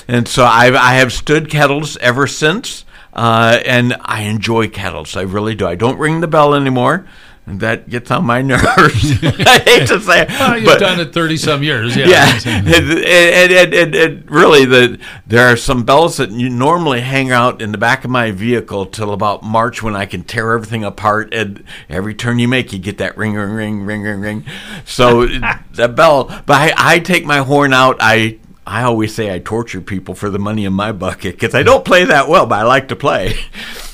and 0.08 0.26
so 0.26 0.44
I've, 0.44 0.74
I 0.74 0.94
have 0.94 1.12
stood 1.12 1.50
kettles 1.50 1.96
ever 1.98 2.26
since, 2.26 2.84
uh, 3.12 3.60
and 3.64 3.96
I 4.00 4.22
enjoy 4.22 4.68
kettles. 4.68 5.14
I 5.16 5.22
really 5.22 5.54
do. 5.54 5.66
I 5.66 5.74
don't 5.74 5.98
ring 5.98 6.20
the 6.20 6.26
bell 6.26 6.54
anymore. 6.54 7.06
That 7.58 7.88
gets 7.88 8.10
on 8.10 8.24
my 8.24 8.40
nerves. 8.42 8.64
I 9.22 9.58
hate 9.64 9.88
to 9.88 10.00
say 10.00 10.22
it, 10.22 10.28
Well, 10.30 10.56
you've 10.56 10.66
but- 10.66 10.78
done 10.80 11.00
it 11.00 11.12
thirty 11.12 11.36
some 11.36 11.62
years. 11.62 11.96
Yeah. 11.96 12.06
yeah, 12.08 12.40
and, 12.46 12.68
and, 12.68 13.52
and, 13.52 13.74
and, 13.74 13.94
and 13.94 14.30
really, 14.30 14.64
the 14.64 14.98
there 15.26 15.46
are 15.52 15.56
some 15.56 15.84
bells 15.84 16.16
that 16.18 16.30
you 16.30 16.48
normally 16.48 17.00
hang 17.00 17.30
out 17.30 17.60
in 17.60 17.72
the 17.72 17.78
back 17.78 18.04
of 18.04 18.10
my 18.10 18.30
vehicle 18.30 18.86
till 18.86 19.12
about 19.12 19.42
March 19.42 19.82
when 19.82 19.94
I 19.96 20.06
can 20.06 20.22
tear 20.22 20.52
everything 20.52 20.84
apart. 20.84 21.34
And 21.34 21.64
every 21.88 22.14
turn 22.14 22.38
you 22.38 22.48
make, 22.48 22.72
you 22.72 22.78
get 22.78 22.98
that 22.98 23.16
ring, 23.16 23.34
ring, 23.34 23.50
ring, 23.52 23.82
ring, 23.84 24.02
ring, 24.02 24.20
ring. 24.20 24.44
So 24.84 25.26
the 25.72 25.88
bell, 25.88 26.24
but 26.46 26.50
I, 26.56 26.72
I 26.76 26.98
take 27.00 27.24
my 27.24 27.38
horn 27.38 27.72
out. 27.72 27.96
I 28.00 28.38
I 28.66 28.82
always 28.82 29.14
say 29.14 29.34
I 29.34 29.38
torture 29.40 29.80
people 29.80 30.14
for 30.14 30.30
the 30.30 30.38
money 30.38 30.64
in 30.64 30.72
my 30.72 30.92
bucket 30.92 31.34
because 31.34 31.54
I 31.54 31.62
don't 31.64 31.84
play 31.84 32.04
that 32.04 32.28
well, 32.28 32.46
but 32.46 32.60
I 32.60 32.62
like 32.62 32.88
to 32.88 32.96
play. 32.96 33.34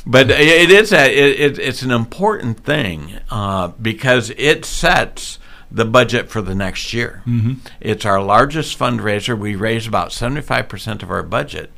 But 0.06 0.31
it 0.31 0.70
is 0.70 0.93
a, 0.93 1.05
it, 1.11 1.41
it, 1.41 1.58
it's 1.58 1.82
an 1.82 1.91
important 1.91 2.61
thing 2.61 3.19
uh, 3.29 3.69
because 3.69 4.31
it 4.37 4.64
sets 4.64 5.41
the 5.70 5.85
budget 5.85 6.29
for 6.29 6.41
the 6.41 6.55
next 6.55 6.93
year. 6.93 7.23
Mm-hmm. 7.26 7.55
It's 7.81 8.05
our 8.05 8.23
largest 8.23 8.79
fundraiser. 8.79 9.37
We 9.37 9.56
raise 9.56 9.87
about 9.87 10.11
75% 10.11 11.03
of 11.03 11.11
our 11.11 11.25
budget. 11.25 11.73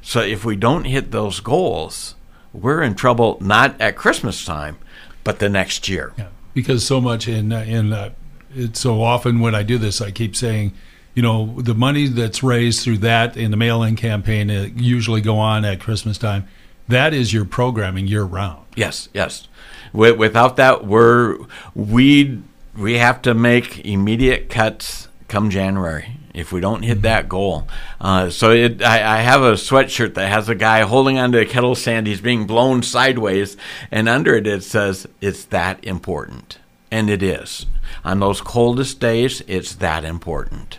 So 0.00 0.20
if 0.20 0.46
we 0.46 0.56
don't 0.56 0.84
hit 0.84 1.10
those 1.10 1.40
goals, 1.40 2.14
we're 2.54 2.82
in 2.82 2.94
trouble 2.94 3.36
not 3.40 3.78
at 3.80 3.96
Christmas 3.96 4.44
time, 4.44 4.78
but 5.22 5.38
the 5.38 5.48
next 5.50 5.88
year. 5.88 6.12
Yeah, 6.16 6.28
because 6.54 6.86
so 6.86 7.00
much 7.00 7.28
in 7.28 7.52
uh, 7.52 7.64
in 7.66 7.92
uh, 7.92 8.10
it's 8.54 8.80
so 8.80 9.02
often 9.02 9.40
when 9.40 9.54
I 9.54 9.62
do 9.62 9.78
this, 9.78 10.00
I 10.00 10.10
keep 10.10 10.36
saying, 10.36 10.72
you 11.14 11.22
know, 11.22 11.60
the 11.60 11.74
money 11.74 12.06
that's 12.06 12.42
raised 12.42 12.82
through 12.82 12.98
that 12.98 13.36
in 13.36 13.50
the 13.50 13.56
mail-in 13.56 13.96
campaign 13.96 14.50
usually 14.76 15.20
go 15.20 15.38
on 15.38 15.64
at 15.64 15.80
Christmas 15.80 16.18
time. 16.18 16.46
That 16.88 17.14
is 17.14 17.32
your 17.32 17.44
programming 17.44 18.06
year 18.06 18.24
round. 18.24 18.64
Yes, 18.76 19.08
yes. 19.14 19.48
Without 19.92 20.56
that, 20.56 20.86
we're 20.86 21.38
we 21.74 22.42
we 22.76 22.94
have 22.98 23.22
to 23.22 23.34
make 23.34 23.84
immediate 23.86 24.50
cuts 24.50 25.08
come 25.28 25.50
January 25.50 26.16
if 26.34 26.52
we 26.52 26.60
don't 26.60 26.82
hit 26.82 27.02
that 27.02 27.28
goal. 27.28 27.68
Uh, 28.00 28.28
so 28.28 28.50
it, 28.50 28.82
I, 28.82 29.18
I 29.18 29.20
have 29.20 29.42
a 29.42 29.52
sweatshirt 29.52 30.14
that 30.14 30.28
has 30.28 30.48
a 30.48 30.54
guy 30.54 30.80
holding 30.80 31.16
onto 31.16 31.38
a 31.38 31.46
kettle 31.46 31.76
sand. 31.76 32.08
He's 32.08 32.20
being 32.20 32.46
blown 32.46 32.82
sideways, 32.82 33.56
and 33.90 34.08
under 34.08 34.34
it 34.34 34.46
it 34.46 34.64
says, 34.64 35.06
"It's 35.20 35.44
that 35.46 35.82
important," 35.84 36.58
and 36.90 37.08
it 37.08 37.22
is. 37.22 37.66
On 38.04 38.18
those 38.18 38.40
coldest 38.40 38.98
days, 39.00 39.42
it's 39.46 39.76
that 39.76 40.04
important. 40.04 40.78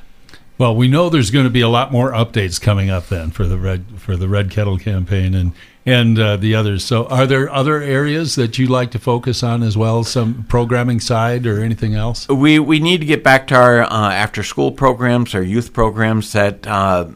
Well, 0.57 0.75
we 0.75 0.87
know 0.87 1.09
there's 1.09 1.31
going 1.31 1.45
to 1.45 1.51
be 1.51 1.61
a 1.61 1.67
lot 1.67 1.91
more 1.91 2.11
updates 2.11 2.61
coming 2.61 2.89
up 2.89 3.07
then 3.07 3.31
for 3.31 3.45
the 3.45 3.57
red 3.57 3.85
for 3.97 4.15
the 4.15 4.29
Red 4.29 4.51
Kettle 4.51 4.77
campaign 4.77 5.33
and 5.33 5.51
and 5.85 6.17
uh, 6.17 6.37
the 6.37 6.55
others. 6.55 6.85
So, 6.85 7.05
are 7.07 7.27
there 7.27 7.51
other 7.51 7.81
areas 7.81 8.35
that 8.35 8.57
you'd 8.57 8.69
like 8.69 8.91
to 8.91 8.99
focus 8.99 9.43
on 9.43 9.63
as 9.63 9.75
well? 9.75 10.03
Some 10.05 10.45
programming 10.47 11.01
side 11.01 11.45
or 11.45 11.61
anything 11.61 11.93
else? 11.93 12.27
We 12.29 12.57
we 12.59 12.79
need 12.79 13.01
to 13.01 13.05
get 13.05 13.23
back 13.23 13.47
to 13.47 13.55
our 13.55 13.81
uh, 13.81 14.11
after 14.11 14.43
school 14.43 14.71
programs, 14.71 15.35
our 15.35 15.43
youth 15.43 15.73
programs 15.73 16.31
that 16.31 16.65
uh, 16.65 17.07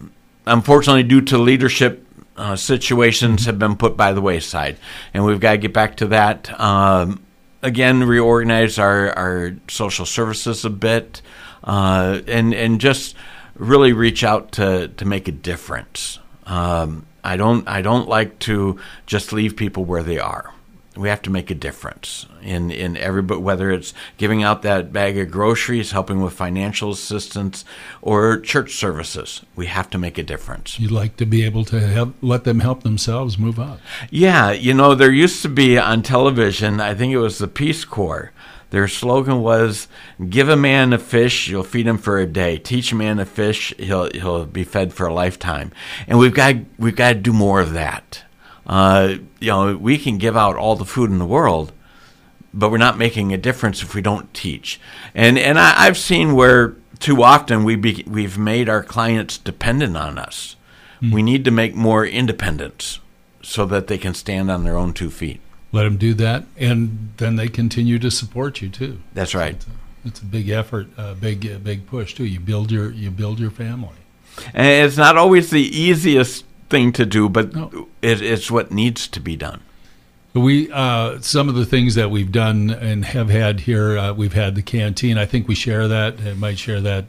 unfortunately 0.45 1.03
due 1.03 1.21
to 1.21 1.37
leadership 1.37 2.05
uh, 2.35 2.57
situations 2.57 3.45
have 3.45 3.57
been 3.57 3.77
put 3.77 3.95
by 3.95 4.11
the 4.11 4.21
wayside, 4.21 4.77
and 5.13 5.25
we've 5.25 5.39
got 5.39 5.51
to 5.51 5.57
get 5.57 5.73
back 5.73 5.95
to 5.97 6.07
that. 6.07 6.59
Um, 6.59 7.23
again, 7.61 8.03
reorganize 8.03 8.77
our 8.77 9.17
our 9.17 9.55
social 9.69 10.05
services 10.05 10.65
a 10.65 10.69
bit, 10.69 11.21
uh, 11.63 12.21
and 12.27 12.53
and 12.53 12.79
just 12.81 13.15
really 13.55 13.93
reach 13.93 14.23
out 14.23 14.51
to 14.53 14.87
to 14.89 15.05
make 15.05 15.27
a 15.27 15.31
difference. 15.33 16.19
Um, 16.45 17.05
I 17.23 17.37
don't 17.37 17.67
I 17.67 17.81
don't 17.81 18.07
like 18.07 18.39
to 18.39 18.79
just 19.05 19.33
leave 19.33 19.55
people 19.55 19.85
where 19.85 20.03
they 20.03 20.19
are. 20.19 20.53
we 20.95 21.07
have 21.09 21.21
to 21.21 21.29
make 21.29 21.51
a 21.51 21.55
difference 21.55 22.25
in 22.41 22.71
in 22.71 22.97
everybody 22.97 23.39
whether 23.41 23.71
it's 23.71 23.93
giving 24.17 24.41
out 24.43 24.61
that 24.63 24.91
bag 24.91 25.17
of 25.17 25.29
groceries 25.31 25.91
helping 25.91 26.19
with 26.21 26.33
financial 26.33 26.91
assistance 26.91 27.63
or 28.01 28.39
church 28.39 28.71
services 28.75 29.41
we 29.55 29.67
have 29.67 29.89
to 29.89 29.97
make 29.97 30.17
a 30.17 30.23
difference 30.23 30.79
You'd 30.79 30.91
like 31.03 31.15
to 31.17 31.25
be 31.25 31.43
able 31.45 31.63
to 31.65 31.79
help, 31.79 32.15
let 32.21 32.43
them 32.43 32.59
help 32.59 32.83
themselves 32.83 33.37
move 33.37 33.59
up. 33.59 33.79
yeah 34.09 34.51
you 34.51 34.73
know 34.73 34.95
there 34.95 35.11
used 35.11 35.41
to 35.43 35.49
be 35.49 35.77
on 35.77 36.01
television 36.01 36.81
i 36.81 36.93
think 36.95 37.13
it 37.13 37.19
was 37.19 37.37
the 37.37 37.47
peace 37.47 37.85
corps 37.85 38.31
their 38.71 38.87
slogan 38.87 39.41
was 39.41 39.87
give 40.29 40.49
a 40.49 40.55
man 40.55 40.93
a 40.93 40.97
fish 40.97 41.47
you'll 41.47 41.63
feed 41.63 41.87
him 41.87 41.97
for 41.97 42.19
a 42.19 42.25
day 42.25 42.57
teach 42.57 42.91
a 42.91 42.95
man 42.95 43.19
a 43.19 43.25
fish 43.25 43.73
he'll 43.77 44.09
he'll 44.11 44.45
be 44.45 44.63
fed 44.63 44.93
for 44.93 45.07
a 45.07 45.13
lifetime 45.13 45.71
and 46.07 46.19
we've 46.19 46.33
got 46.33 46.55
we've 46.77 46.95
got 46.95 47.13
to 47.13 47.19
do 47.19 47.33
more 47.33 47.59
of 47.59 47.73
that 47.73 48.23
uh, 48.67 49.15
you 49.39 49.47
know 49.47 49.75
we 49.75 49.97
can 49.97 50.17
give 50.17 50.37
out 50.37 50.55
all 50.55 50.75
the 50.75 50.85
food 50.85 51.09
in 51.09 51.17
the 51.17 51.25
world 51.25 51.71
but 52.53 52.71
we're 52.71 52.77
not 52.77 52.97
making 52.97 53.33
a 53.33 53.37
difference 53.37 53.81
if 53.81 53.93
we 53.93 54.01
don't 54.01 54.33
teach. 54.33 54.79
And 55.13 55.37
and 55.37 55.59
I, 55.59 55.85
I've 55.85 55.97
seen 55.97 56.35
where 56.35 56.75
too 56.99 57.23
often 57.23 57.63
we 57.63 57.75
be, 57.75 58.03
we've 58.07 58.37
made 58.37 58.67
our 58.67 58.83
clients 58.83 59.37
dependent 59.37 59.95
on 59.95 60.17
us. 60.17 60.55
We 61.13 61.23
need 61.23 61.45
to 61.45 61.51
make 61.51 61.75
more 61.75 62.05
independence 62.05 62.99
so 63.41 63.65
that 63.65 63.87
they 63.87 63.97
can 63.97 64.13
stand 64.13 64.51
on 64.51 64.65
their 64.65 64.77
own 64.77 64.91
two 64.93 65.09
feet. 65.09 65.39
Let 65.71 65.83
them 65.83 65.97
do 65.97 66.13
that, 66.15 66.45
and 66.57 67.11
then 67.17 67.35
they 67.35 67.47
continue 67.47 67.99
to 67.99 68.09
support 68.09 68.61
you 68.61 68.69
too. 68.69 68.99
That's 69.13 69.35
right. 69.35 69.63
It's 70.03 70.19
a 70.21 70.25
big 70.25 70.49
effort, 70.49 70.87
a 70.97 71.13
big, 71.13 71.45
a 71.45 71.59
big 71.59 71.85
push 71.85 72.15
too. 72.15 72.25
You 72.25 72.39
build 72.39 72.71
your, 72.71 72.91
you 72.91 73.11
build 73.11 73.39
your 73.39 73.51
family. 73.51 73.95
And 74.53 74.85
it's 74.87 74.97
not 74.97 75.17
always 75.17 75.49
the 75.51 75.61
easiest 75.61 76.45
thing 76.69 76.91
to 76.93 77.05
do, 77.05 77.29
but 77.29 77.53
No. 77.53 77.87
it, 78.01 78.21
it's 78.21 78.49
what 78.49 78.71
needs 78.71 79.07
to 79.09 79.19
be 79.19 79.35
done. 79.35 79.61
We 80.33 80.71
uh, 80.71 81.19
some 81.21 81.49
of 81.49 81.55
the 81.55 81.65
things 81.65 81.95
that 81.95 82.09
we've 82.11 82.31
done 82.31 82.69
and 82.69 83.03
have 83.03 83.29
had 83.29 83.61
here. 83.61 83.97
Uh, 83.97 84.13
we've 84.13 84.33
had 84.33 84.53
the 84.55 84.61
canteen. 84.61 85.17
I 85.17 85.25
think 85.25 85.47
we 85.47 85.55
share 85.55 85.87
that. 85.87 86.19
I 86.21 86.33
might 86.35 86.59
share 86.59 86.79
that 86.81 87.05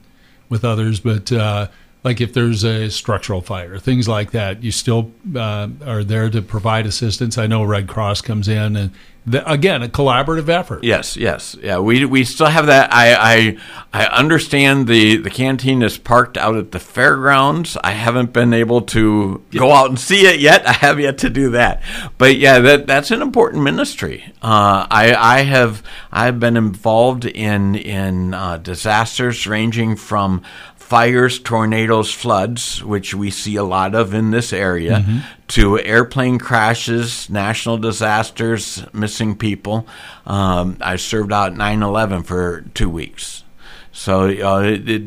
with 0.48 0.64
others, 0.64 1.00
but 1.00 1.30
uh, 1.30 1.68
like 2.02 2.20
if 2.20 2.32
there's 2.32 2.64
a 2.64 2.90
structural 2.90 3.40
fire, 3.40 3.78
things 3.78 4.08
like 4.08 4.30
that, 4.30 4.62
you 4.62 4.72
still 4.72 5.12
uh, 5.36 5.68
are 5.84 6.02
there 6.02 6.30
to 6.30 6.40
provide 6.40 6.86
assistance. 6.86 7.36
I 7.36 7.46
know 7.46 7.62
Red 7.62 7.88
Cross 7.88 8.22
comes 8.22 8.48
in, 8.48 8.76
and 8.76 8.90
the, 9.26 9.48
again, 9.50 9.82
a 9.82 9.88
collaborative 9.88 10.48
effort. 10.48 10.82
Yes, 10.82 11.14
yes, 11.14 11.54
yeah. 11.62 11.78
We 11.78 12.06
we 12.06 12.24
still 12.24 12.46
have 12.46 12.66
that. 12.66 12.92
I 12.92 13.14
I, 13.14 13.58
I 13.92 14.06
understand 14.06 14.86
the 14.86 15.18
the 15.18 15.28
canteen 15.28 15.82
is 15.82 15.98
parked 15.98 16.38
out 16.38 16.56
at 16.56 16.72
the 16.72 16.78
fairgrounds. 16.78 17.76
I 17.84 17.90
haven't 17.90 18.32
been 18.32 18.54
able 18.54 18.80
to 18.82 19.44
go 19.50 19.72
out 19.72 19.90
and 19.90 20.00
see 20.00 20.26
it 20.26 20.40
yet. 20.40 20.66
I 20.66 20.72
have 20.72 20.98
yet 20.98 21.18
to 21.18 21.28
do 21.28 21.50
that. 21.50 21.82
But 22.16 22.38
yeah, 22.38 22.60
that 22.60 22.86
that's 22.86 23.10
an 23.10 23.20
important 23.20 23.62
ministry. 23.62 24.32
Uh, 24.40 24.86
I 24.90 25.14
I 25.14 25.42
have 25.42 25.82
I've 26.10 26.40
been 26.40 26.56
involved 26.56 27.26
in 27.26 27.74
in 27.74 28.32
uh, 28.32 28.56
disasters 28.56 29.46
ranging 29.46 29.96
from 29.96 30.42
fires, 30.90 31.38
tornadoes, 31.38 32.12
floods, 32.12 32.82
which 32.82 33.14
we 33.14 33.30
see 33.30 33.54
a 33.54 33.62
lot 33.62 33.94
of 33.94 34.12
in 34.12 34.32
this 34.32 34.52
area, 34.52 35.22
to 35.46 35.78
airplane 35.78 36.36
crashes, 36.36 37.30
national 37.30 37.78
disasters, 37.78 38.82
missing 38.92 39.36
people. 39.36 39.86
Um, 40.26 40.76
I 40.80 40.96
served 40.96 41.32
out 41.32 41.56
9 41.56 41.82
11 41.84 42.24
for 42.24 42.62
two 42.74 42.90
weeks. 42.90 43.44
So 43.92 44.22
uh, 44.24 44.62
it, 44.62 44.88
it, 44.88 45.02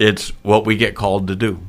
it's 0.00 0.30
what 0.42 0.64
we 0.64 0.76
get 0.78 0.94
called 0.94 1.26
to 1.28 1.36
do. 1.36 1.60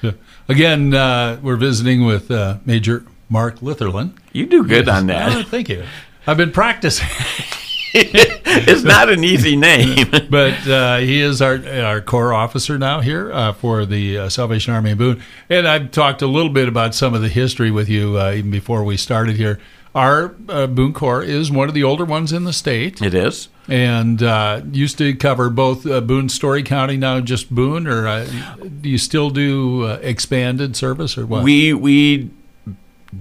So, 0.00 0.14
again, 0.48 0.94
uh, 0.94 1.38
we're 1.42 1.56
visiting 1.56 2.06
with 2.06 2.30
uh, 2.30 2.56
Major 2.64 3.04
Mark 3.28 3.60
Litherland. 3.60 4.14
You 4.32 4.46
do 4.46 4.64
good 4.64 4.88
on 4.88 5.10
Oh, 5.10 5.14
that. 5.14 5.46
thank 5.48 5.68
you. 5.68 5.84
I've 6.26 6.38
been 6.38 6.52
practicing. 6.52 7.06
it's 7.96 8.82
not 8.82 9.08
an 9.08 9.22
easy 9.22 9.54
name. 9.54 10.10
but 10.30 10.66
uh, 10.66 10.98
he 10.98 11.20
is 11.20 11.40
our 11.40 11.64
our 11.68 12.00
Corps 12.00 12.32
officer 12.32 12.76
now 12.76 13.00
here 13.00 13.32
uh, 13.32 13.52
for 13.52 13.86
the 13.86 14.18
uh, 14.18 14.28
Salvation 14.28 14.74
Army 14.74 14.90
in 14.90 14.98
Boone. 14.98 15.22
And 15.48 15.68
I've 15.68 15.92
talked 15.92 16.20
a 16.20 16.26
little 16.26 16.50
bit 16.50 16.66
about 16.66 16.94
some 16.94 17.14
of 17.14 17.22
the 17.22 17.28
history 17.28 17.70
with 17.70 17.88
you 17.88 18.18
uh, 18.18 18.32
even 18.32 18.50
before 18.50 18.82
we 18.82 18.96
started 18.96 19.36
here. 19.36 19.60
Our 19.94 20.34
uh, 20.48 20.66
Boone 20.66 20.92
Corps 20.92 21.22
is 21.22 21.52
one 21.52 21.68
of 21.68 21.74
the 21.74 21.84
older 21.84 22.04
ones 22.04 22.32
in 22.32 22.42
the 22.42 22.52
state, 22.52 23.00
it 23.00 23.14
is. 23.14 23.48
and 23.68 24.20
uh, 24.24 24.62
used 24.72 24.98
to 24.98 25.14
cover 25.14 25.48
both 25.50 25.86
uh, 25.86 26.00
Boone, 26.00 26.28
Story 26.28 26.64
County. 26.64 26.96
Now 26.96 27.20
just 27.20 27.54
Boone, 27.54 27.86
or 27.86 28.08
uh, 28.08 28.24
do 28.24 28.88
you 28.88 28.98
still 28.98 29.30
do 29.30 29.84
uh, 29.84 30.00
expanded 30.02 30.74
service 30.74 31.16
or 31.16 31.26
what? 31.26 31.44
We 31.44 31.74
we 31.74 32.30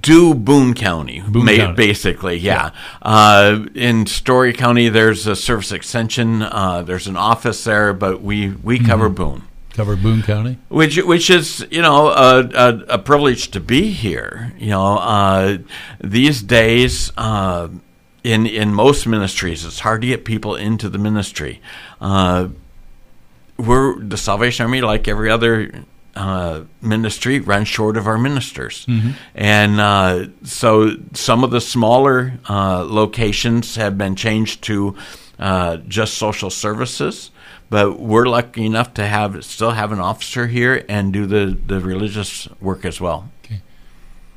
do 0.02 0.34
Boone 0.34 0.74
County, 0.74 1.22
Boone 1.28 1.46
ma- 1.46 1.56
County. 1.56 1.76
basically. 1.76 2.38
Yeah. 2.38 2.72
Uh, 3.02 3.66
in 3.76 4.06
Story 4.06 4.54
County, 4.54 4.90
there's 4.90 5.28
a 5.28 5.36
service 5.36 5.72
extension. 5.72 6.42
Uh, 6.42 6.82
there's 6.84 7.08
an 7.08 7.18
office 7.18 7.64
there, 7.64 7.94
but 7.94 8.22
we 8.22 8.50
we 8.50 8.80
cover 8.80 9.10
Boone. 9.10 9.44
cover 9.74 9.96
Boone 9.96 10.22
County. 10.24 10.58
which 10.70 10.98
which 11.04 11.30
is 11.30 11.66
you 11.72 11.82
know 11.82 12.08
a, 12.10 12.40
a, 12.54 12.78
a 12.90 12.98
privilege 13.00 13.50
to 13.52 13.60
be 13.60 13.92
here. 13.92 14.54
You 14.58 14.70
know, 14.70 14.98
uh, 14.98 15.58
these 16.02 16.42
days 16.42 17.12
uh, 17.18 17.70
in 18.24 18.46
in 18.46 18.74
most 18.74 19.06
ministries, 19.08 19.66
it's 19.66 19.80
hard 19.82 20.02
to 20.02 20.08
get 20.08 20.26
people 20.26 20.56
into 20.56 20.90
the 20.90 20.98
ministry. 20.98 21.62
Uh, 22.00 22.50
we're 23.58 24.00
the 24.00 24.18
Salvation 24.18 24.66
Army, 24.66 24.82
like 24.82 25.08
every 25.08 25.30
other 25.30 25.72
uh, 26.16 26.62
ministry, 26.82 27.40
runs 27.40 27.68
short 27.68 27.98
of 27.98 28.08
our 28.08 28.18
ministers, 28.18 28.86
and 29.36 29.80
uh, 29.80 30.28
so 30.44 30.92
some 31.14 31.44
of 31.44 31.52
the 31.52 31.62
smaller 31.62 32.34
uh, 32.50 32.86
locations 32.88 33.76
have 33.76 33.98
been 33.98 34.16
changed 34.16 34.62
to 34.64 34.96
uh, 35.40 35.78
just 35.88 36.16
social 36.16 36.50
services. 36.50 37.32
But 37.70 38.00
we're 38.00 38.28
lucky 38.28 38.66
enough 38.68 38.94
to 38.96 39.06
have 39.08 39.44
still 39.44 39.72
have 39.72 39.92
an 39.92 40.00
officer 40.00 40.46
here 40.46 40.86
and 40.88 41.12
do 41.12 41.26
the, 41.26 41.58
the 41.66 41.80
religious 41.80 42.48
work 42.62 42.86
as 42.86 43.02
well. 43.02 43.32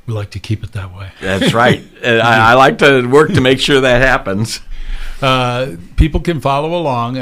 We 0.07 0.13
like 0.13 0.31
to 0.31 0.39
keep 0.39 0.63
it 0.63 0.71
that 0.71 0.95
way. 0.95 1.11
That's 1.21 1.53
right. 1.63 1.83
And 2.01 2.21
I, 2.21 2.51
I 2.51 2.53
like 2.55 2.79
to 2.79 3.05
work 3.07 3.33
to 3.33 3.41
make 3.41 3.59
sure 3.59 3.81
that 3.81 4.01
happens. 4.01 4.61
Uh, 5.21 5.75
people 5.97 6.21
can 6.21 6.39
follow 6.39 6.73
along. 6.75 7.17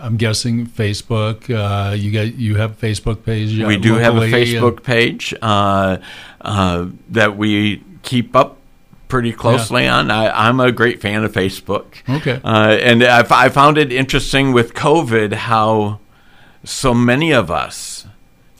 Uh, 0.00 0.04
I'm 0.04 0.16
guessing 0.16 0.66
Facebook. 0.66 1.48
Uh, 1.50 1.94
you 1.94 2.12
got 2.12 2.34
you 2.34 2.56
have 2.56 2.72
a 2.82 2.86
Facebook 2.86 3.24
page. 3.24 3.60
uh, 3.60 3.66
we 3.66 3.76
do 3.76 3.94
have 3.94 4.16
a 4.16 4.20
locally, 4.20 4.56
and- 4.56 4.64
Facebook 4.64 4.82
page 4.82 5.34
uh, 5.42 5.98
uh, 6.40 6.86
that 7.10 7.36
we 7.36 7.82
keep 8.02 8.34
up 8.34 8.56
pretty 9.08 9.32
closely 9.32 9.86
on. 9.86 10.10
I, 10.10 10.48
I'm 10.48 10.60
a 10.60 10.70
great 10.72 11.00
fan 11.00 11.24
of 11.24 11.32
Facebook. 11.32 11.86
Okay. 12.08 12.40
Uh, 12.44 12.78
and 12.80 13.02
I, 13.02 13.24
I 13.28 13.48
found 13.48 13.76
it 13.76 13.92
interesting 13.92 14.52
with 14.52 14.72
COVID 14.74 15.32
how 15.32 15.98
so 16.64 16.94
many 16.94 17.32
of 17.32 17.50
us 17.50 18.06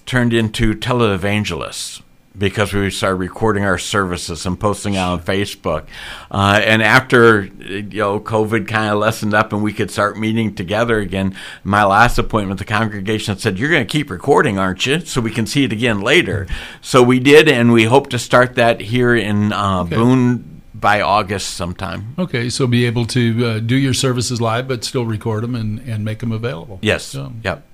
turned 0.06 0.32
into 0.32 0.74
televangelists 0.74 2.02
because 2.36 2.72
we 2.72 2.90
started 2.90 3.16
recording 3.16 3.64
our 3.64 3.78
services 3.78 4.46
and 4.46 4.58
posting 4.58 4.96
out 4.96 5.12
on 5.12 5.20
Facebook. 5.22 5.86
Uh, 6.30 6.60
and 6.64 6.82
after 6.82 7.44
you 7.44 7.82
know 7.82 8.20
COVID 8.20 8.68
kind 8.68 8.92
of 8.92 8.98
lessened 8.98 9.34
up 9.34 9.52
and 9.52 9.62
we 9.62 9.72
could 9.72 9.90
start 9.90 10.18
meeting 10.18 10.54
together 10.54 10.98
again, 10.98 11.36
my 11.64 11.84
last 11.84 12.18
appointment, 12.18 12.58
the 12.58 12.64
congregation 12.64 13.36
said, 13.36 13.58
"You're 13.58 13.70
going 13.70 13.86
to 13.86 13.92
keep 13.92 14.10
recording, 14.10 14.58
aren't 14.58 14.86
you? 14.86 15.00
So 15.00 15.20
we 15.20 15.30
can 15.30 15.46
see 15.46 15.64
it 15.64 15.72
again 15.72 16.00
later." 16.00 16.46
So 16.80 17.02
we 17.02 17.18
did, 17.18 17.48
and 17.48 17.72
we 17.72 17.84
hope 17.84 18.10
to 18.10 18.18
start 18.18 18.54
that 18.54 18.80
here 18.80 19.14
in 19.14 19.52
uh, 19.52 19.84
Boone 19.84 20.62
by 20.80 21.00
August 21.00 21.54
sometime. 21.54 22.14
Okay, 22.18 22.48
so 22.48 22.66
be 22.66 22.86
able 22.86 23.06
to 23.06 23.46
uh, 23.46 23.58
do 23.58 23.76
your 23.76 23.94
services 23.94 24.40
live, 24.40 24.66
but 24.66 24.82
still 24.84 25.04
record 25.04 25.42
them 25.42 25.54
and, 25.54 25.78
and 25.80 26.04
make 26.04 26.20
them 26.20 26.32
available. 26.32 26.78
Yes. 26.80 27.14
Yep. 27.14 27.66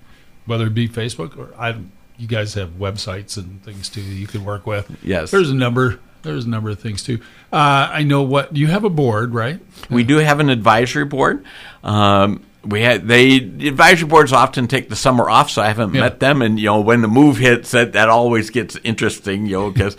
Whether 0.44 0.66
it 0.66 0.74
be 0.74 0.88
Facebook 0.88 1.36
or 1.38 1.54
I, 1.58 1.76
you 2.18 2.26
guys 2.26 2.54
have 2.54 2.70
websites 2.78 3.36
and 3.36 3.62
things 3.62 3.88
too 3.88 4.02
that 4.02 4.14
you 4.14 4.26
can 4.26 4.44
work 4.44 4.66
with. 4.66 4.90
Yes. 5.02 5.30
There's 5.30 5.50
a 5.50 5.54
number. 5.54 5.98
There's 6.22 6.44
a 6.44 6.48
number 6.48 6.70
of 6.70 6.80
things 6.80 7.02
too. 7.02 7.20
Uh, 7.52 7.88
I 7.92 8.02
know 8.02 8.22
what 8.22 8.56
you 8.56 8.66
have 8.66 8.84
a 8.84 8.90
board, 8.90 9.32
right? 9.32 9.60
We 9.90 10.02
do 10.02 10.16
have 10.16 10.40
an 10.40 10.48
advisory 10.50 11.04
board. 11.04 11.44
Um, 11.84 12.44
we 12.68 12.82
had 12.82 13.06
they 13.08 13.38
the 13.38 13.68
advisory 13.68 14.08
boards 14.08 14.32
often 14.32 14.66
take 14.66 14.88
the 14.88 14.96
summer 14.96 15.28
off, 15.30 15.50
so 15.50 15.62
I 15.62 15.68
haven't 15.68 15.94
Yeah. 15.94 16.00
met 16.00 16.20
them. 16.20 16.42
And 16.42 16.58
you 16.58 16.66
know, 16.66 16.80
when 16.80 17.02
the 17.02 17.08
move 17.08 17.38
hits, 17.38 17.70
that 17.70 17.92
that 17.92 18.08
always 18.08 18.50
gets 18.50 18.76
interesting. 18.84 19.46
You 19.46 19.52
know, 19.56 19.70
because 19.70 19.96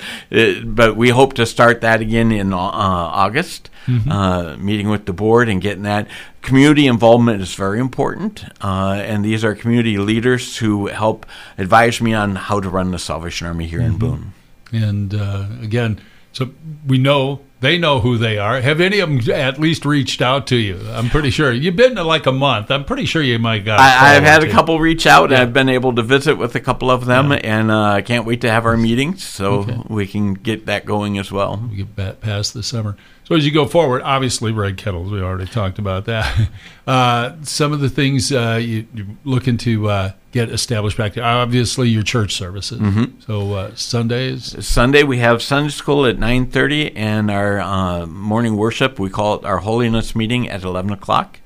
but 0.65 0.95
we 0.95 1.09
hope 1.09 1.33
to 1.33 1.45
start 1.45 1.81
that 1.81 2.01
again 2.01 2.31
in 2.31 2.53
uh, 2.53 2.57
August. 2.57 3.69
Uh, 4.09 4.57
meeting 4.59 4.89
with 4.89 5.05
the 5.05 5.13
board 5.13 5.47
and 5.47 5.61
getting 5.61 5.83
that 5.83 6.09
community 6.41 6.87
involvement 6.87 7.41
is 7.41 7.55
very 7.55 7.79
important. 7.79 8.43
Uh, 8.61 9.01
and 9.01 9.23
these 9.23 9.45
are 9.45 9.55
community 9.55 9.97
leaders 9.97 10.57
who 10.57 10.87
help 10.87 11.25
advise 11.57 12.01
me 12.01 12.13
on 12.13 12.35
how 12.35 12.59
to 12.59 12.67
run 12.69 12.91
the 12.91 12.99
Salvation 12.99 13.47
Army 13.47 13.65
here 13.65 13.79
in 13.79 13.97
Boone. 13.97 14.33
And 14.73 15.15
uh, 15.15 15.45
again, 15.61 16.01
so 16.33 16.49
we 16.85 16.97
know 16.97 17.39
they 17.59 17.77
know 17.77 17.99
who 17.99 18.17
they 18.17 18.37
are. 18.37 18.61
Have 18.61 18.79
any 18.81 18.99
of 18.99 19.09
them 19.09 19.33
at 19.33 19.59
least 19.59 19.85
reached 19.85 20.21
out 20.21 20.47
to 20.47 20.55
you? 20.55 20.79
I'm 20.91 21.09
pretty 21.09 21.29
sure 21.31 21.51
you've 21.51 21.75
been 21.75 21.95
to 21.95 22.03
like 22.03 22.25
a 22.25 22.31
month. 22.31 22.69
I'm 22.71 22.85
pretty 22.85 23.05
sure 23.05 23.21
you 23.21 23.39
might 23.39 23.65
got. 23.65 23.79
I, 23.79 24.15
I've 24.15 24.23
had 24.23 24.43
a 24.43 24.49
couple 24.51 24.79
reach 24.79 25.07
out, 25.07 25.31
and 25.31 25.41
I've 25.41 25.53
been 25.53 25.69
able 25.69 25.95
to 25.95 26.03
visit 26.03 26.35
with 26.35 26.53
a 26.55 26.59
couple 26.59 26.91
of 26.91 27.05
them, 27.05 27.31
and 27.31 27.71
uh, 27.71 27.81
I 27.83 28.01
can't 28.01 28.25
wait 28.25 28.41
to 28.41 28.51
have 28.51 28.65
our 28.65 28.77
meetings 28.77 29.23
so 29.23 29.59
Okay. 29.61 29.77
we 29.87 30.05
can 30.05 30.33
get 30.35 30.65
that 30.67 30.85
going 30.85 31.17
as 31.17 31.31
well. 31.31 31.67
We 31.69 31.83
get 31.83 32.21
past 32.21 32.53
the 32.53 32.61
summer. 32.63 32.95
So 33.27 33.35
as 33.35 33.45
you 33.45 33.51
go 33.51 33.65
forward, 33.65 34.03
obviously 34.03 34.53
red 34.53 34.77
kettles. 34.77 35.11
We 35.11 35.21
already 35.21 35.51
talked 35.51 35.79
about 35.79 36.05
that. 36.05 36.49
Uh, 36.87 37.35
some 37.43 37.73
of 37.73 37.81
the 37.81 37.89
things 37.89 38.31
uh, 38.31 38.57
you, 38.61 38.87
you're 38.93 39.07
looking 39.25 39.57
to 39.57 39.89
uh, 39.89 40.11
get 40.31 40.49
established 40.49 40.97
back 40.97 41.15
there. 41.15 41.23
Obviously, 41.25 41.89
your 41.89 42.01
church 42.01 42.33
services. 42.33 42.79
Mm-hmm. 42.79 43.19
So 43.19 43.55
uh, 43.55 43.75
Sundays. 43.75 44.65
Sunday 44.65 45.03
we 45.03 45.17
have 45.17 45.41
Sunday 45.41 45.69
school 45.69 46.05
at 46.05 46.17
nine 46.17 46.49
thirty, 46.49 46.95
and 46.95 47.29
our 47.29 47.59
uh, 47.59 48.05
morning 48.05 48.55
worship 48.55 48.99
we 48.99 49.09
call 49.09 49.35
it 49.35 49.43
our 49.43 49.57
holiness 49.57 50.15
meeting 50.15 50.47
at 50.47 50.63
eleven 50.63 50.93
o'clock. 50.93 51.41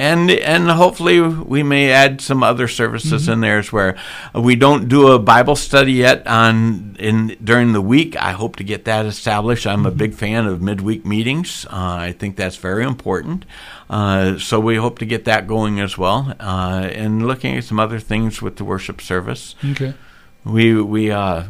And 0.00 0.30
and 0.30 0.70
hopefully 0.70 1.20
we 1.20 1.64
may 1.64 1.90
add 1.90 2.20
some 2.20 2.44
other 2.44 2.68
services 2.68 3.22
Mm-hmm. 3.24 3.32
in 3.32 3.40
there 3.40 3.58
as 3.58 3.72
where 3.72 3.96
we 4.32 4.54
don't 4.54 4.88
do 4.88 5.08
a 5.08 5.18
Bible 5.18 5.56
study 5.56 5.92
yet 5.94 6.24
on 6.26 6.94
in 7.00 7.36
during 7.42 7.72
the 7.72 7.80
week. 7.80 8.14
I 8.16 8.30
hope 8.32 8.54
to 8.56 8.64
get 8.64 8.84
that 8.84 9.06
established. 9.06 9.66
I'm 9.66 9.78
Mm-hmm. 9.78 9.86
a 9.86 9.90
big 9.90 10.14
fan 10.14 10.46
of 10.46 10.62
midweek 10.62 11.04
meetings. 11.04 11.66
Uh, 11.66 12.08
I 12.08 12.12
think 12.12 12.36
that's 12.36 12.56
very 12.56 12.84
important. 12.84 13.44
Uh, 13.90 14.38
so 14.38 14.60
we 14.60 14.76
hope 14.76 14.98
to 15.00 15.06
get 15.06 15.24
that 15.24 15.46
going 15.48 15.80
as 15.80 15.98
well, 15.98 16.32
uh, 16.38 16.88
and 16.92 17.26
looking 17.26 17.56
at 17.56 17.64
some 17.64 17.80
other 17.80 17.98
things 17.98 18.40
with 18.40 18.54
the 18.56 18.64
worship 18.64 19.00
service. 19.00 19.56
Okay. 19.72 19.94
We 20.44 20.80
we 20.80 21.10
uh, 21.10 21.42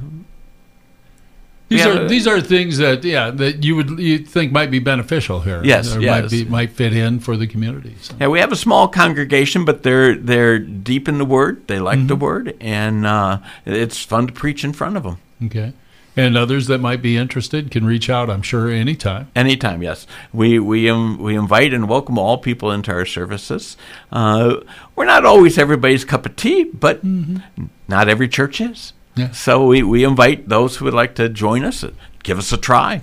These 1.69 1.85
are 1.85 2.09
these 2.09 2.27
are 2.27 2.41
things 2.41 2.79
that 2.79 3.05
yeah 3.05 3.31
that 3.31 3.63
you 3.63 3.77
would 3.77 3.99
you 3.99 4.19
think 4.19 4.53
might 4.53 4.71
be 4.71 4.79
beneficial 4.79 5.41
here. 5.41 5.61
Yes, 5.63 5.95
yes. 6.01 6.23
might 6.23 6.31
be 6.31 6.45
might 6.45 6.71
fit 6.73 6.95
in 6.97 7.21
for 7.21 7.37
the 7.37 7.47
community. 7.47 7.95
So. 8.01 8.15
Yeah, 8.19 8.29
we 8.29 8.41
have 8.41 8.53
a 8.53 8.57
small 8.57 8.89
congregation, 8.89 9.67
but 9.67 9.83
they're 9.83 10.15
they're 10.17 10.59
deep 10.59 11.09
in 11.09 11.19
the 11.19 11.27
Word. 11.27 11.67
They 11.69 11.79
like 11.79 12.07
the 12.07 12.17
Word, 12.17 12.57
and 12.61 13.07
uh, 13.07 13.41
it's 13.67 14.03
fun 14.03 14.27
to 14.29 14.33
preach 14.33 14.65
in 14.65 14.73
front 14.73 14.97
of 14.97 15.03
them. 15.03 15.19
Okay. 15.45 15.75
And 16.17 16.37
others 16.37 16.67
that 16.67 16.79
might 16.79 17.01
be 17.01 17.17
interested 17.17 17.71
can 17.71 17.85
reach 17.85 18.11
out. 18.11 18.29
I'm 18.29 18.43
sure 18.43 18.69
anytime. 18.71 19.31
Anytime, 19.37 19.83
yes. 19.83 20.07
We 20.33 20.59
we 20.59 20.89
um, 20.91 21.19
we 21.19 21.37
invite 21.37 21.73
and 21.75 21.89
welcome 21.89 22.19
all 22.19 22.39
people 22.39 22.73
into 22.73 22.91
our 22.91 23.07
services. 23.07 23.77
Uh, 24.11 24.57
we're 24.97 25.05
not 25.05 25.25
always 25.25 25.59
everybody's 25.59 26.05
cup 26.05 26.27
of 26.27 26.35
tea, 26.35 26.65
but 26.65 27.05
not 27.05 28.09
every 28.09 28.27
church 28.27 28.61
is. 28.61 28.95
Yeah. 29.19 29.31
So 29.33 29.67
we, 29.67 29.83
we 29.83 30.05
invite 30.05 30.49
those 30.49 30.77
who 30.77 30.85
would 30.87 30.95
like 30.95 31.15
to 31.17 31.29
join 31.29 31.65
us, 31.65 31.85
give 32.23 32.39
us 32.39 32.53
a 32.53 32.57
try. 32.57 33.01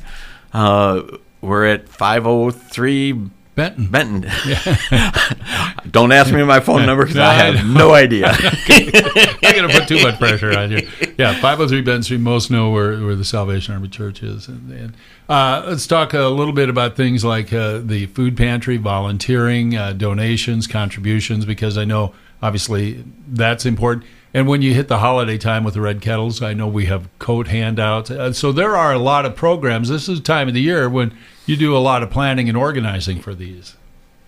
Uh, 0.53 1.03
we're 1.41 1.65
at 1.65 1.87
503 1.89 3.29
Benton. 3.55 3.87
Benton. 3.87 4.23
Don't 5.91 6.11
ask 6.11 6.33
me 6.33 6.43
my 6.43 6.59
phone 6.59 6.85
number 6.85 7.03
because 7.03 7.15
No, 7.15 7.23
I 7.23 7.27
I 7.29 7.33
have 7.35 7.65
know. 7.65 7.73
no 7.87 7.93
idea. 7.93 8.27
I'm 8.29 9.55
going 9.55 9.69
to 9.69 9.79
put 9.79 9.87
too 9.87 10.01
much 10.03 10.17
pressure 10.19 10.57
on 10.57 10.71
you. 10.71 10.87
Yeah, 11.17 11.33
503 11.39 11.81
Benton 11.81 12.03
Street. 12.03 12.19
Most 12.19 12.51
know 12.51 12.71
where, 12.71 12.99
where 13.05 13.15
the 13.15 13.23
Salvation 13.23 13.73
Army 13.73 13.87
Church 13.87 14.21
is. 14.23 14.47
And, 14.49 14.71
and 14.71 14.93
uh, 15.29 15.63
let's 15.67 15.87
talk 15.87 16.13
a 16.13 16.23
little 16.27 16.53
bit 16.53 16.67
about 16.67 16.97
things 16.97 17.23
like 17.23 17.53
uh, 17.53 17.77
the 17.79 18.07
food 18.07 18.35
pantry, 18.35 18.75
volunteering, 18.77 19.75
uh, 19.77 19.93
donations, 19.93 20.67
contributions, 20.67 21.45
because 21.45 21.77
I 21.77 21.85
know 21.85 22.13
obviously 22.41 23.05
that's 23.27 23.65
important. 23.65 24.05
And 24.35 24.49
when 24.49 24.61
you 24.61 24.73
hit 24.73 24.89
the 24.89 24.97
holiday 24.97 25.37
time 25.37 25.63
with 25.63 25.75
the 25.75 25.81
red 25.81 26.01
kettles, 26.01 26.41
I 26.41 26.53
know 26.53 26.67
we 26.67 26.87
have 26.87 27.07
coat 27.19 27.47
handouts. 27.47 28.11
Uh, 28.11 28.33
so 28.33 28.51
there 28.51 28.75
are 28.75 28.91
a 28.91 28.99
lot 28.99 29.25
of 29.25 29.33
programs. 29.33 29.87
This 29.87 30.09
is 30.09 30.19
the 30.19 30.25
time 30.25 30.49
of 30.49 30.53
the 30.53 30.61
year 30.61 30.89
when 30.89 31.17
you 31.45 31.55
do 31.55 31.73
a 31.73 31.79
lot 31.79 32.03
of 32.03 32.09
planning 32.09 32.49
and 32.49 32.57
organizing 32.57 33.21
for 33.21 33.33
these. 33.33 33.77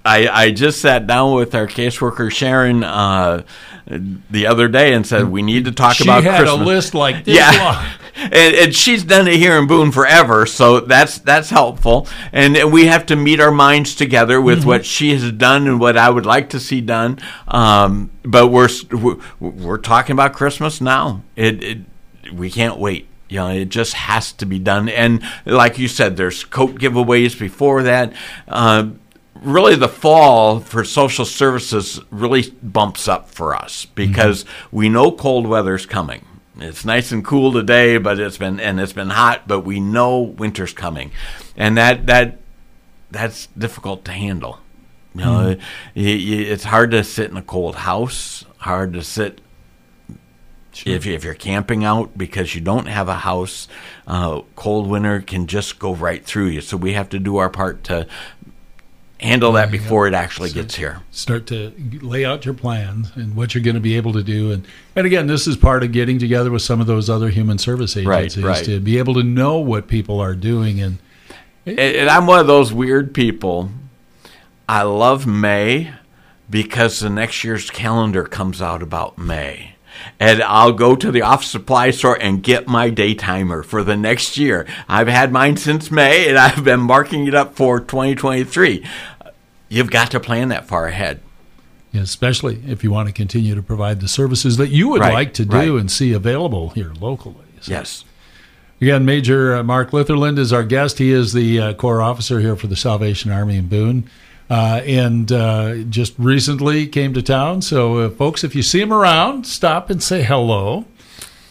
I, 0.07 0.43
I 0.45 0.51
just 0.51 0.79
sat 0.81 1.05
down 1.07 1.35
with 1.35 1.53
our 1.53 1.67
caseworker 1.67 2.31
Sharon 2.31 2.83
uh, 2.83 3.43
the 3.85 4.47
other 4.47 4.67
day 4.67 4.93
and 4.93 5.05
said 5.05 5.29
we 5.29 5.41
need 5.41 5.65
to 5.65 5.71
talk 5.71 5.95
She 5.95 6.03
about 6.03 6.23
had 6.23 6.39
Christmas. 6.39 6.61
a 6.61 6.63
list 6.63 6.93
like 6.93 7.25
this 7.25 7.35
yeah, 7.37 7.93
and, 8.15 8.55
and 8.55 8.75
she's 8.75 9.03
done 9.03 9.27
it 9.27 9.35
here 9.37 9.57
in 9.57 9.67
Boone 9.67 9.91
forever, 9.91 10.45
so 10.45 10.79
that's 10.81 11.19
that's 11.19 11.49
helpful. 11.49 12.07
And, 12.31 12.57
and 12.57 12.71
we 12.73 12.87
have 12.87 13.05
to 13.07 13.15
meet 13.15 13.39
our 13.39 13.51
minds 13.51 13.95
together 13.95 14.41
with 14.41 14.59
Mm-hmm. 14.59 14.67
what 14.67 14.85
she 14.85 15.11
has 15.11 15.31
done 15.31 15.67
and 15.67 15.79
what 15.79 15.97
I 15.97 16.09
would 16.09 16.25
like 16.25 16.49
to 16.49 16.59
see 16.59 16.81
done. 16.81 17.19
Um, 17.47 18.09
but 18.23 18.47
we're 18.47 18.69
we're, 18.91 19.17
we're 19.39 19.77
talking 19.77 20.13
about 20.13 20.33
Christmas 20.33 20.81
now. 20.81 21.23
It, 21.35 21.63
it 21.63 21.77
we 22.33 22.49
can't 22.49 22.77
wait. 22.77 23.07
You 23.29 23.37
know, 23.39 23.49
it 23.49 23.65
just 23.69 23.93
has 23.93 24.31
to 24.33 24.45
be 24.45 24.57
done. 24.59 24.87
And 24.89 25.21
like 25.45 25.77
you 25.77 25.87
said, 25.89 26.15
there's 26.17 26.43
coat 26.45 26.75
giveaways 26.79 27.37
before 27.37 27.83
that. 27.83 28.13
Uh, 28.47 28.89
really 29.43 29.75
the 29.75 29.87
fall 29.87 30.59
for 30.59 30.83
social 30.83 31.25
services 31.25 31.99
really 32.09 32.49
bumps 32.63 33.07
up 33.07 33.29
for 33.29 33.55
us 33.55 33.85
because 33.85 34.45
we 34.71 34.89
know 34.89 35.11
cold 35.11 35.47
weather's 35.47 35.85
coming. 35.85 36.25
It's 36.59 36.85
nice 36.85 37.11
and 37.11 37.23
cool 37.23 37.51
today, 37.51 37.97
but 37.97 38.19
it's 38.19 38.37
been 38.37 38.59
and 38.59 38.79
it's 38.79 38.93
been 38.93 39.11
hot, 39.11 39.47
but 39.47 39.61
we 39.61 39.79
know 39.79 40.19
winter's 40.21 40.73
coming, 40.73 41.11
and 41.55 41.77
that 41.77 42.07
that 42.07 42.39
that's 43.11 43.47
difficult 43.47 44.05
to 44.05 44.11
handle. 44.11 44.59
You 45.13 45.21
know, 45.21 45.45
y- 45.49 45.57
it's 45.95 46.63
hard 46.63 46.91
to 46.91 47.03
sit 47.03 47.29
in 47.29 47.37
a 47.37 47.43
cold 47.43 47.75
house, 47.75 48.43
hard 48.57 48.93
to 48.93 49.03
sit 49.03 49.41
if, 50.85 51.07
if 51.07 51.23
you're 51.23 51.33
camping 51.33 51.83
out 51.83 52.17
because 52.17 52.53
you 52.53 52.61
don't 52.61 52.87
have 52.87 53.07
a 53.07 53.15
house, 53.15 53.67
uh, 54.05 54.41
cold 54.55 54.87
winter 54.87 55.21
can 55.21 55.47
just 55.47 55.79
go 55.79 55.93
right 55.93 56.23
through 56.23 56.47
you. 56.47 56.61
So 56.61 56.77
we 56.77 56.93
have 56.93 57.09
to 57.09 57.19
do 57.19 57.37
our 57.37 57.49
part 57.49 57.83
to 57.85 58.07
handle 59.19 59.51
that 59.53 59.71
before 59.71 60.07
it 60.07 60.13
actually 60.13 60.51
gets 60.51 60.75
here. 60.75 61.01
start 61.11 61.47
to 61.47 61.73
lay 62.01 62.23
out 62.23 62.45
your 62.45 62.53
plans 62.53 63.11
and 63.15 63.35
what 63.35 63.55
you're 63.55 63.63
going 63.63 63.73
to 63.75 63.81
be 63.81 63.97
able 63.97 64.13
to 64.13 64.21
do 64.21 64.51
and 64.51 64.63
and 64.95 65.07
again 65.07 65.25
this 65.27 65.47
is 65.47 65.57
part 65.57 65.83
of 65.83 65.91
getting 65.91 66.19
together 66.19 66.51
with 66.51 66.61
some 66.61 66.79
of 66.79 66.85
those 66.87 67.09
other 67.09 67.29
human 67.29 67.57
service 67.57 67.95
Right, 67.95 68.19
agencies 68.25 68.43
right. 68.43 68.65
to 68.65 68.79
be 68.79 68.97
able 68.99 69.15
to 69.15 69.23
know 69.23 69.57
what 69.57 69.87
people 69.87 70.19
are 70.19 70.35
doing 70.35 70.79
and 70.79 70.99
And, 71.65 71.79
and 71.79 72.09
I'm 72.09 72.27
one 72.27 72.39
of 72.39 72.47
those 72.47 72.71
weird 72.71 73.13
people. 73.13 73.71
I 74.69 74.83
love 74.83 75.25
May 75.25 75.91
because 76.49 76.99
the 76.99 77.09
next 77.09 77.43
year's 77.43 77.69
calendar 77.69 78.23
comes 78.25 78.61
out 78.61 78.81
about 78.83 79.17
May. 79.17 79.75
And 80.19 80.41
I'll 80.43 80.73
go 80.73 80.95
to 80.95 81.11
the 81.11 81.21
office 81.21 81.47
supply 81.49 81.91
store 81.91 82.17
and 82.21 82.41
get 82.43 82.67
my 82.67 82.89
day 82.89 83.13
timer 83.13 83.63
for 83.63 83.83
the 83.83 83.95
next 83.97 84.37
year. 84.37 84.65
I've 84.89 85.07
had 85.07 85.31
mine 85.31 85.57
since 85.57 85.91
May 85.91 86.27
and 86.29 86.37
I've 86.45 86.63
been 86.63 86.79
marking 86.81 87.27
it 87.27 87.35
up 87.35 87.55
for 87.55 87.79
2023. 87.79 88.85
You've 89.69 89.91
got 89.91 90.11
to 90.11 90.19
plan 90.19 90.49
that 90.49 90.65
far 90.67 90.87
ahead. 90.87 91.19
especially 91.93 92.61
if 92.67 92.83
you 92.83 92.91
want 92.91 93.07
to 93.07 93.13
continue 93.13 93.55
to 93.55 93.61
provide 93.63 93.99
the 94.01 94.07
services 94.07 94.57
that 94.57 94.69
you 94.69 94.87
would 94.89 95.01
Right, 95.01 95.13
like 95.13 95.33
to 95.35 95.45
do 95.45 95.55
right. 95.57 95.79
and 95.81 95.91
see 95.91 96.13
available 96.13 96.69
here 96.69 96.93
locally 96.99 97.35
So, 97.61 97.71
Yes. 97.71 98.03
Again, 98.79 99.05
Major 99.05 99.63
Mark 99.63 99.89
Litherland 99.89 100.37
is 100.37 100.53
our 100.53 100.63
guest. 100.63 100.99
He 100.99 101.11
is 101.11 101.33
the 101.33 101.59
uh, 101.59 101.73
Corps 101.73 101.99
officer 102.01 102.39
here 102.39 102.55
for 102.55 102.67
the 102.67 102.75
Salvation 102.75 103.31
Army 103.31 103.57
in 103.57 103.67
Boone. 103.67 104.07
Uh, 104.49 104.81
and 104.85 105.29
uh, 105.31 105.75
just 105.89 106.13
recently 106.17 106.87
came 106.87 107.13
to 107.13 107.21
town. 107.21 107.61
So, 107.61 107.97
uh, 107.97 108.09
folks, 108.09 108.43
if 108.45 108.55
you 108.55 108.63
see 108.63 108.79
him 108.79 108.93
around, 108.93 109.45
stop 109.45 109.89
and 109.89 110.01
say 110.01 110.23
hello. 110.23 110.85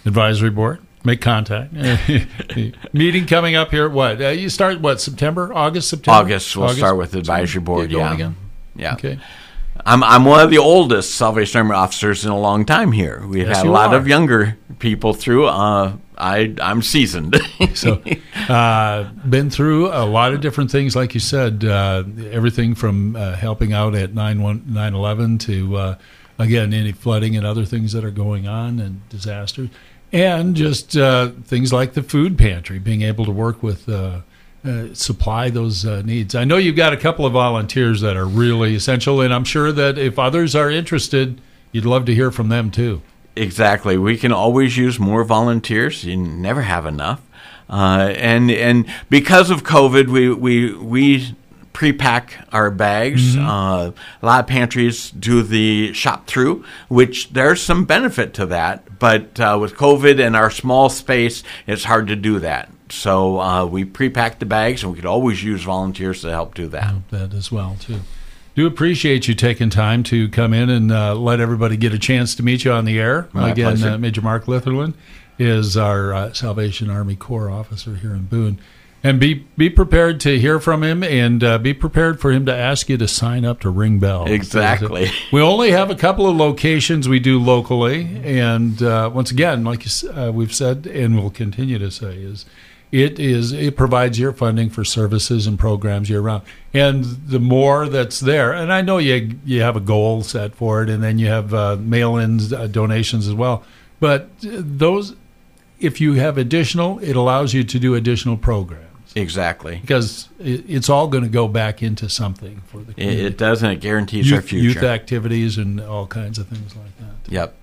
Advisory 0.06 0.48
board, 0.50 0.78
make 1.04 1.20
contact. 1.20 1.72
Meeting 2.92 3.26
coming 3.26 3.54
up 3.54 3.70
here. 3.70 3.88
What 3.88 4.22
uh, 4.22 4.28
you 4.28 4.48
start? 4.48 4.80
What 4.80 5.00
September, 5.00 5.52
August, 5.52 5.90
September? 5.90 6.16
August, 6.20 6.56
we'll 6.56 6.68
start 6.70 6.96
with 6.96 7.14
advisory 7.14 7.60
board. 7.60 7.90
Yeah. 7.90 8.14
again? 8.14 8.36
Yeah. 8.74 8.94
Okay. 8.94 9.18
I'm 9.84 10.02
I'm 10.02 10.24
one 10.24 10.40
of 10.40 10.50
the 10.50 10.58
oldest 10.58 11.16
Salvation 11.16 11.58
Army 11.58 11.72
officers 11.74 12.24
in 12.24 12.30
a 12.30 12.38
long 12.38 12.64
time 12.64 12.92
here. 12.92 13.26
We've 13.26 13.46
Yes, 13.46 13.58
had 13.58 13.66
a 13.66 13.70
lot 13.70 13.92
are. 13.92 13.98
of 13.98 14.08
younger 14.08 14.56
people 14.78 15.12
through. 15.12 15.48
I 16.16 16.54
I'm 16.60 16.82
seasoned. 16.82 17.36
So, 17.74 18.02
uh, 18.48 19.04
been 19.28 19.50
through 19.50 19.88
a 19.88 20.04
lot 20.04 20.32
of 20.32 20.40
different 20.40 20.70
things, 20.70 20.96
like 20.96 21.12
you 21.12 21.20
said, 21.20 21.64
uh, 21.64 22.04
everything 22.30 22.74
from 22.74 23.16
uh, 23.16 23.34
helping 23.34 23.72
out 23.74 23.94
at 23.94 24.14
9 24.14 24.40
11 24.40 25.38
to, 25.38 25.76
uh, 25.76 25.98
again, 26.38 26.72
any 26.72 26.92
flooding 26.92 27.36
and 27.36 27.44
other 27.44 27.66
things 27.66 27.92
that 27.92 28.02
are 28.02 28.10
going 28.10 28.48
on 28.48 28.78
and 28.78 29.06
disasters. 29.10 29.68
And 30.12 30.54
just 30.54 30.96
uh, 30.96 31.32
things 31.44 31.72
like 31.72 31.92
the 31.92 32.02
food 32.02 32.38
pantry, 32.38 32.78
being 32.78 33.02
able 33.02 33.26
to 33.26 33.32
work 33.32 33.62
with, 33.62 33.88
uh, 33.88 34.20
supply 34.94 35.50
those 35.50 35.84
needs. 35.84 36.34
I 36.34 36.44
know 36.44 36.56
you've 36.56 36.76
got 36.76 36.92
a 36.92 36.96
couple 36.96 37.26
of 37.26 37.32
volunteers 37.32 38.00
that 38.00 38.16
are 38.16 38.26
really 38.26 38.74
essential, 38.74 39.20
and 39.20 39.34
I'm 39.34 39.44
sure 39.44 39.70
that 39.70 39.98
if 39.98 40.18
others 40.18 40.56
are 40.56 40.70
interested, 40.70 41.40
you'd 41.72 41.84
love 41.84 42.06
to 42.06 42.14
hear 42.14 42.30
from 42.30 42.48
them 42.48 42.70
too. 42.70 43.02
Exactly. 43.36 43.98
We 43.98 44.16
can 44.16 44.32
always 44.32 44.76
use 44.76 44.98
more 44.98 45.22
volunteers. 45.24 46.04
You 46.04 46.16
never 46.16 46.62
have 46.62 46.86
enough. 46.86 47.20
Uh, 47.68 48.14
and 48.16 48.50
and 48.50 48.86
because 49.10 49.50
of 49.50 49.62
COVID, 49.64 50.08
we 50.08 50.32
we 50.32 50.72
we 50.74 51.36
pre-pack 51.72 52.46
our 52.52 52.70
bags. 52.70 53.36
Uh, 53.36 53.92
a 54.22 54.26
lot 54.26 54.40
of 54.40 54.46
pantries 54.46 55.10
do 55.10 55.42
the 55.42 55.92
shop 55.92 56.26
through, 56.26 56.64
which 56.88 57.34
there's 57.34 57.60
some 57.60 57.84
benefit 57.84 58.32
to 58.34 58.46
that. 58.46 58.98
But 58.98 59.38
uh, 59.38 59.58
with 59.60 59.74
COVID 59.74 60.24
and 60.24 60.34
our 60.34 60.50
small 60.50 60.88
space, 60.88 61.42
it's 61.66 61.84
hard 61.84 62.06
to 62.06 62.16
do 62.16 62.38
that. 62.38 62.70
So 62.88 63.40
uh, 63.40 63.66
we 63.66 63.84
pre-pack 63.84 64.38
the 64.38 64.46
bags, 64.46 64.82
and 64.82 64.92
we 64.92 64.96
could 64.96 65.06
always 65.06 65.42
use 65.42 65.64
volunteers 65.64 66.22
to 66.22 66.30
help 66.30 66.54
do 66.54 66.68
that. 66.68 66.94
that 67.10 67.34
as 67.34 67.52
well 67.52 67.76
too. 67.78 68.00
Do 68.56 68.66
appreciate 68.66 69.28
you 69.28 69.34
taking 69.34 69.68
time 69.68 70.02
to 70.04 70.30
come 70.30 70.54
in 70.54 70.70
and 70.70 70.90
uh, 70.90 71.14
let 71.14 71.40
everybody 71.40 71.76
get 71.76 71.92
a 71.92 71.98
chance 71.98 72.34
to 72.36 72.42
meet 72.42 72.64
you 72.64 72.72
on 72.72 72.86
the 72.86 72.98
air. 72.98 73.28
My 73.34 73.50
Again, 73.50 73.84
uh, 73.84 73.98
Major 73.98 74.22
Mark 74.22 74.46
Litherland 74.46 74.94
is 75.38 75.76
our 75.76 76.14
uh, 76.14 76.32
Salvation 76.32 76.88
Army 76.88 77.16
Corps 77.16 77.50
officer 77.50 77.96
here 77.96 78.14
in 78.14 78.24
Boone. 78.24 78.58
and 79.04 79.20
be 79.20 79.34
be 79.58 79.68
prepared 79.68 80.20
to 80.20 80.38
hear 80.38 80.58
from 80.58 80.82
him, 80.82 81.04
and 81.04 81.44
uh, 81.44 81.58
be 81.58 81.74
prepared 81.74 82.18
for 82.18 82.32
him 82.32 82.46
to 82.46 82.54
ask 82.54 82.88
you 82.88 82.96
to 82.96 83.06
sign 83.06 83.44
up 83.44 83.60
to 83.60 83.68
ring 83.68 83.98
bell. 83.98 84.24
Exactly. 84.26 85.10
We 85.30 85.42
only 85.42 85.72
have 85.72 85.90
a 85.90 85.94
couple 85.94 86.26
of 86.26 86.34
locations 86.34 87.10
we 87.10 87.20
do 87.20 87.38
locally, 87.38 88.22
and 88.24 88.82
uh, 88.82 89.10
once 89.12 89.30
again, 89.30 89.64
like 89.64 89.84
you 89.84 90.10
uh, 90.10 90.32
we've 90.32 90.54
said, 90.54 90.86
and 90.86 91.18
we'll 91.18 91.28
continue 91.28 91.78
to 91.78 91.90
say, 91.90 92.16
is 92.16 92.46
it 92.92 93.18
is 93.18 93.52
it 93.52 93.76
provides 93.76 94.18
your 94.18 94.32
funding 94.32 94.70
for 94.70 94.84
services 94.84 95.46
and 95.46 95.58
programs 95.58 96.08
year 96.08 96.20
round, 96.20 96.42
and 96.72 97.04
the 97.04 97.40
more 97.40 97.88
that's 97.88 98.20
there, 98.20 98.52
and 98.52 98.72
I 98.72 98.80
know 98.82 98.98
you 98.98 99.38
you 99.44 99.60
have 99.62 99.76
a 99.76 99.80
goal 99.80 100.22
set 100.22 100.54
for 100.54 100.82
it, 100.82 100.88
and 100.90 101.02
then 101.02 101.18
you 101.18 101.26
have 101.26 101.52
uh, 101.52 101.76
mail-in 101.76 102.40
uh, 102.54 102.66
donations 102.68 103.26
as 103.28 103.34
well, 103.34 103.64
but 104.00 104.22
uh, 104.44 104.62
those 104.64 105.14
if 105.78 106.00
you 106.00 106.14
have 106.14 106.38
additional, 106.38 106.98
it 107.00 107.16
allows 107.16 107.52
you 107.52 107.62
to 107.62 107.78
do 107.78 107.94
additional 107.94 108.36
programs 108.38 108.82
Exactly. 109.14 109.76
because 109.80 110.28
it, 110.38 110.64
it's 110.68 110.88
all 110.88 111.06
going 111.08 111.22
to 111.24 111.28
go 111.28 111.48
back 111.48 111.82
into 111.82 112.08
something 112.08 112.62
for 112.66 112.78
the 112.78 112.92
It, 112.92 112.94
community. 112.94 113.24
it 113.26 113.36
does, 113.36 113.62
and 113.62 113.72
it 113.72 113.80
guarantees 113.80 114.32
our 114.32 114.40
future. 114.40 114.64
youth 114.64 114.82
activities 114.82 115.58
and 115.58 115.78
all 115.80 116.06
kinds 116.06 116.38
of 116.38 116.46
things 116.48 116.74
like 116.76 116.96
that. 116.98 117.30
Yep. 117.32 117.54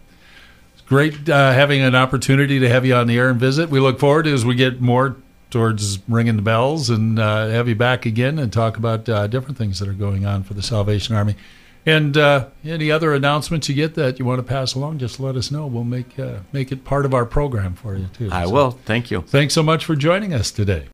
Great 0.93 1.27
uh, 1.27 1.51
having 1.53 1.81
an 1.81 1.95
opportunity 1.95 2.59
to 2.59 2.69
have 2.69 2.85
you 2.85 2.93
on 2.93 3.07
the 3.07 3.17
air 3.17 3.29
and 3.29 3.39
visit. 3.39 3.69
We 3.69 3.79
look 3.79 3.99
forward 3.99 4.25
to 4.25 4.33
as 4.33 4.45
we 4.45 4.53
get 4.53 4.79
more 4.79 5.17
towards 5.49 5.99
ringing 6.07 6.35
the 6.35 6.41
bells 6.41 6.89
and 6.89 7.19
uh, 7.19 7.47
have 7.47 7.67
you 7.67 7.75
back 7.75 8.05
again 8.07 8.39
and 8.39 8.51
talk 8.51 8.75
about 8.77 9.07
uh, 9.07 9.27
different 9.27 9.57
things 9.57 9.79
that 9.79 9.87
are 9.87 9.93
going 9.93 10.25
on 10.25 10.43
for 10.43 10.55
the 10.55 10.63
Salvation 10.63 11.15
Army. 11.15 11.35
And 11.85 12.17
uh, 12.17 12.47
any 12.63 12.89
other 12.89 13.13
announcements 13.13 13.67
you 13.69 13.75
get 13.75 13.93
that 13.95 14.17
you 14.17 14.25
want 14.25 14.39
to 14.39 14.43
pass 14.43 14.73
along, 14.73 14.99
just 14.99 15.19
let 15.19 15.35
us 15.35 15.51
know. 15.51 15.67
We'll 15.67 15.83
make 15.83 16.17
uh, 16.17 16.37
make 16.51 16.71
it 16.71 16.83
part 16.83 17.05
of 17.05 17.13
our 17.13 17.25
program 17.25 17.75
for 17.75 17.95
you 17.95 18.07
too. 18.17 18.29
I 18.31 18.45
So 18.45 18.51
will. 18.51 18.71
Thank 18.71 19.11
you. 19.11 19.21
Thanks 19.21 19.53
so 19.53 19.61
much 19.63 19.85
for 19.85 19.95
joining 19.95 20.33
us 20.33 20.49
today. 20.49 20.81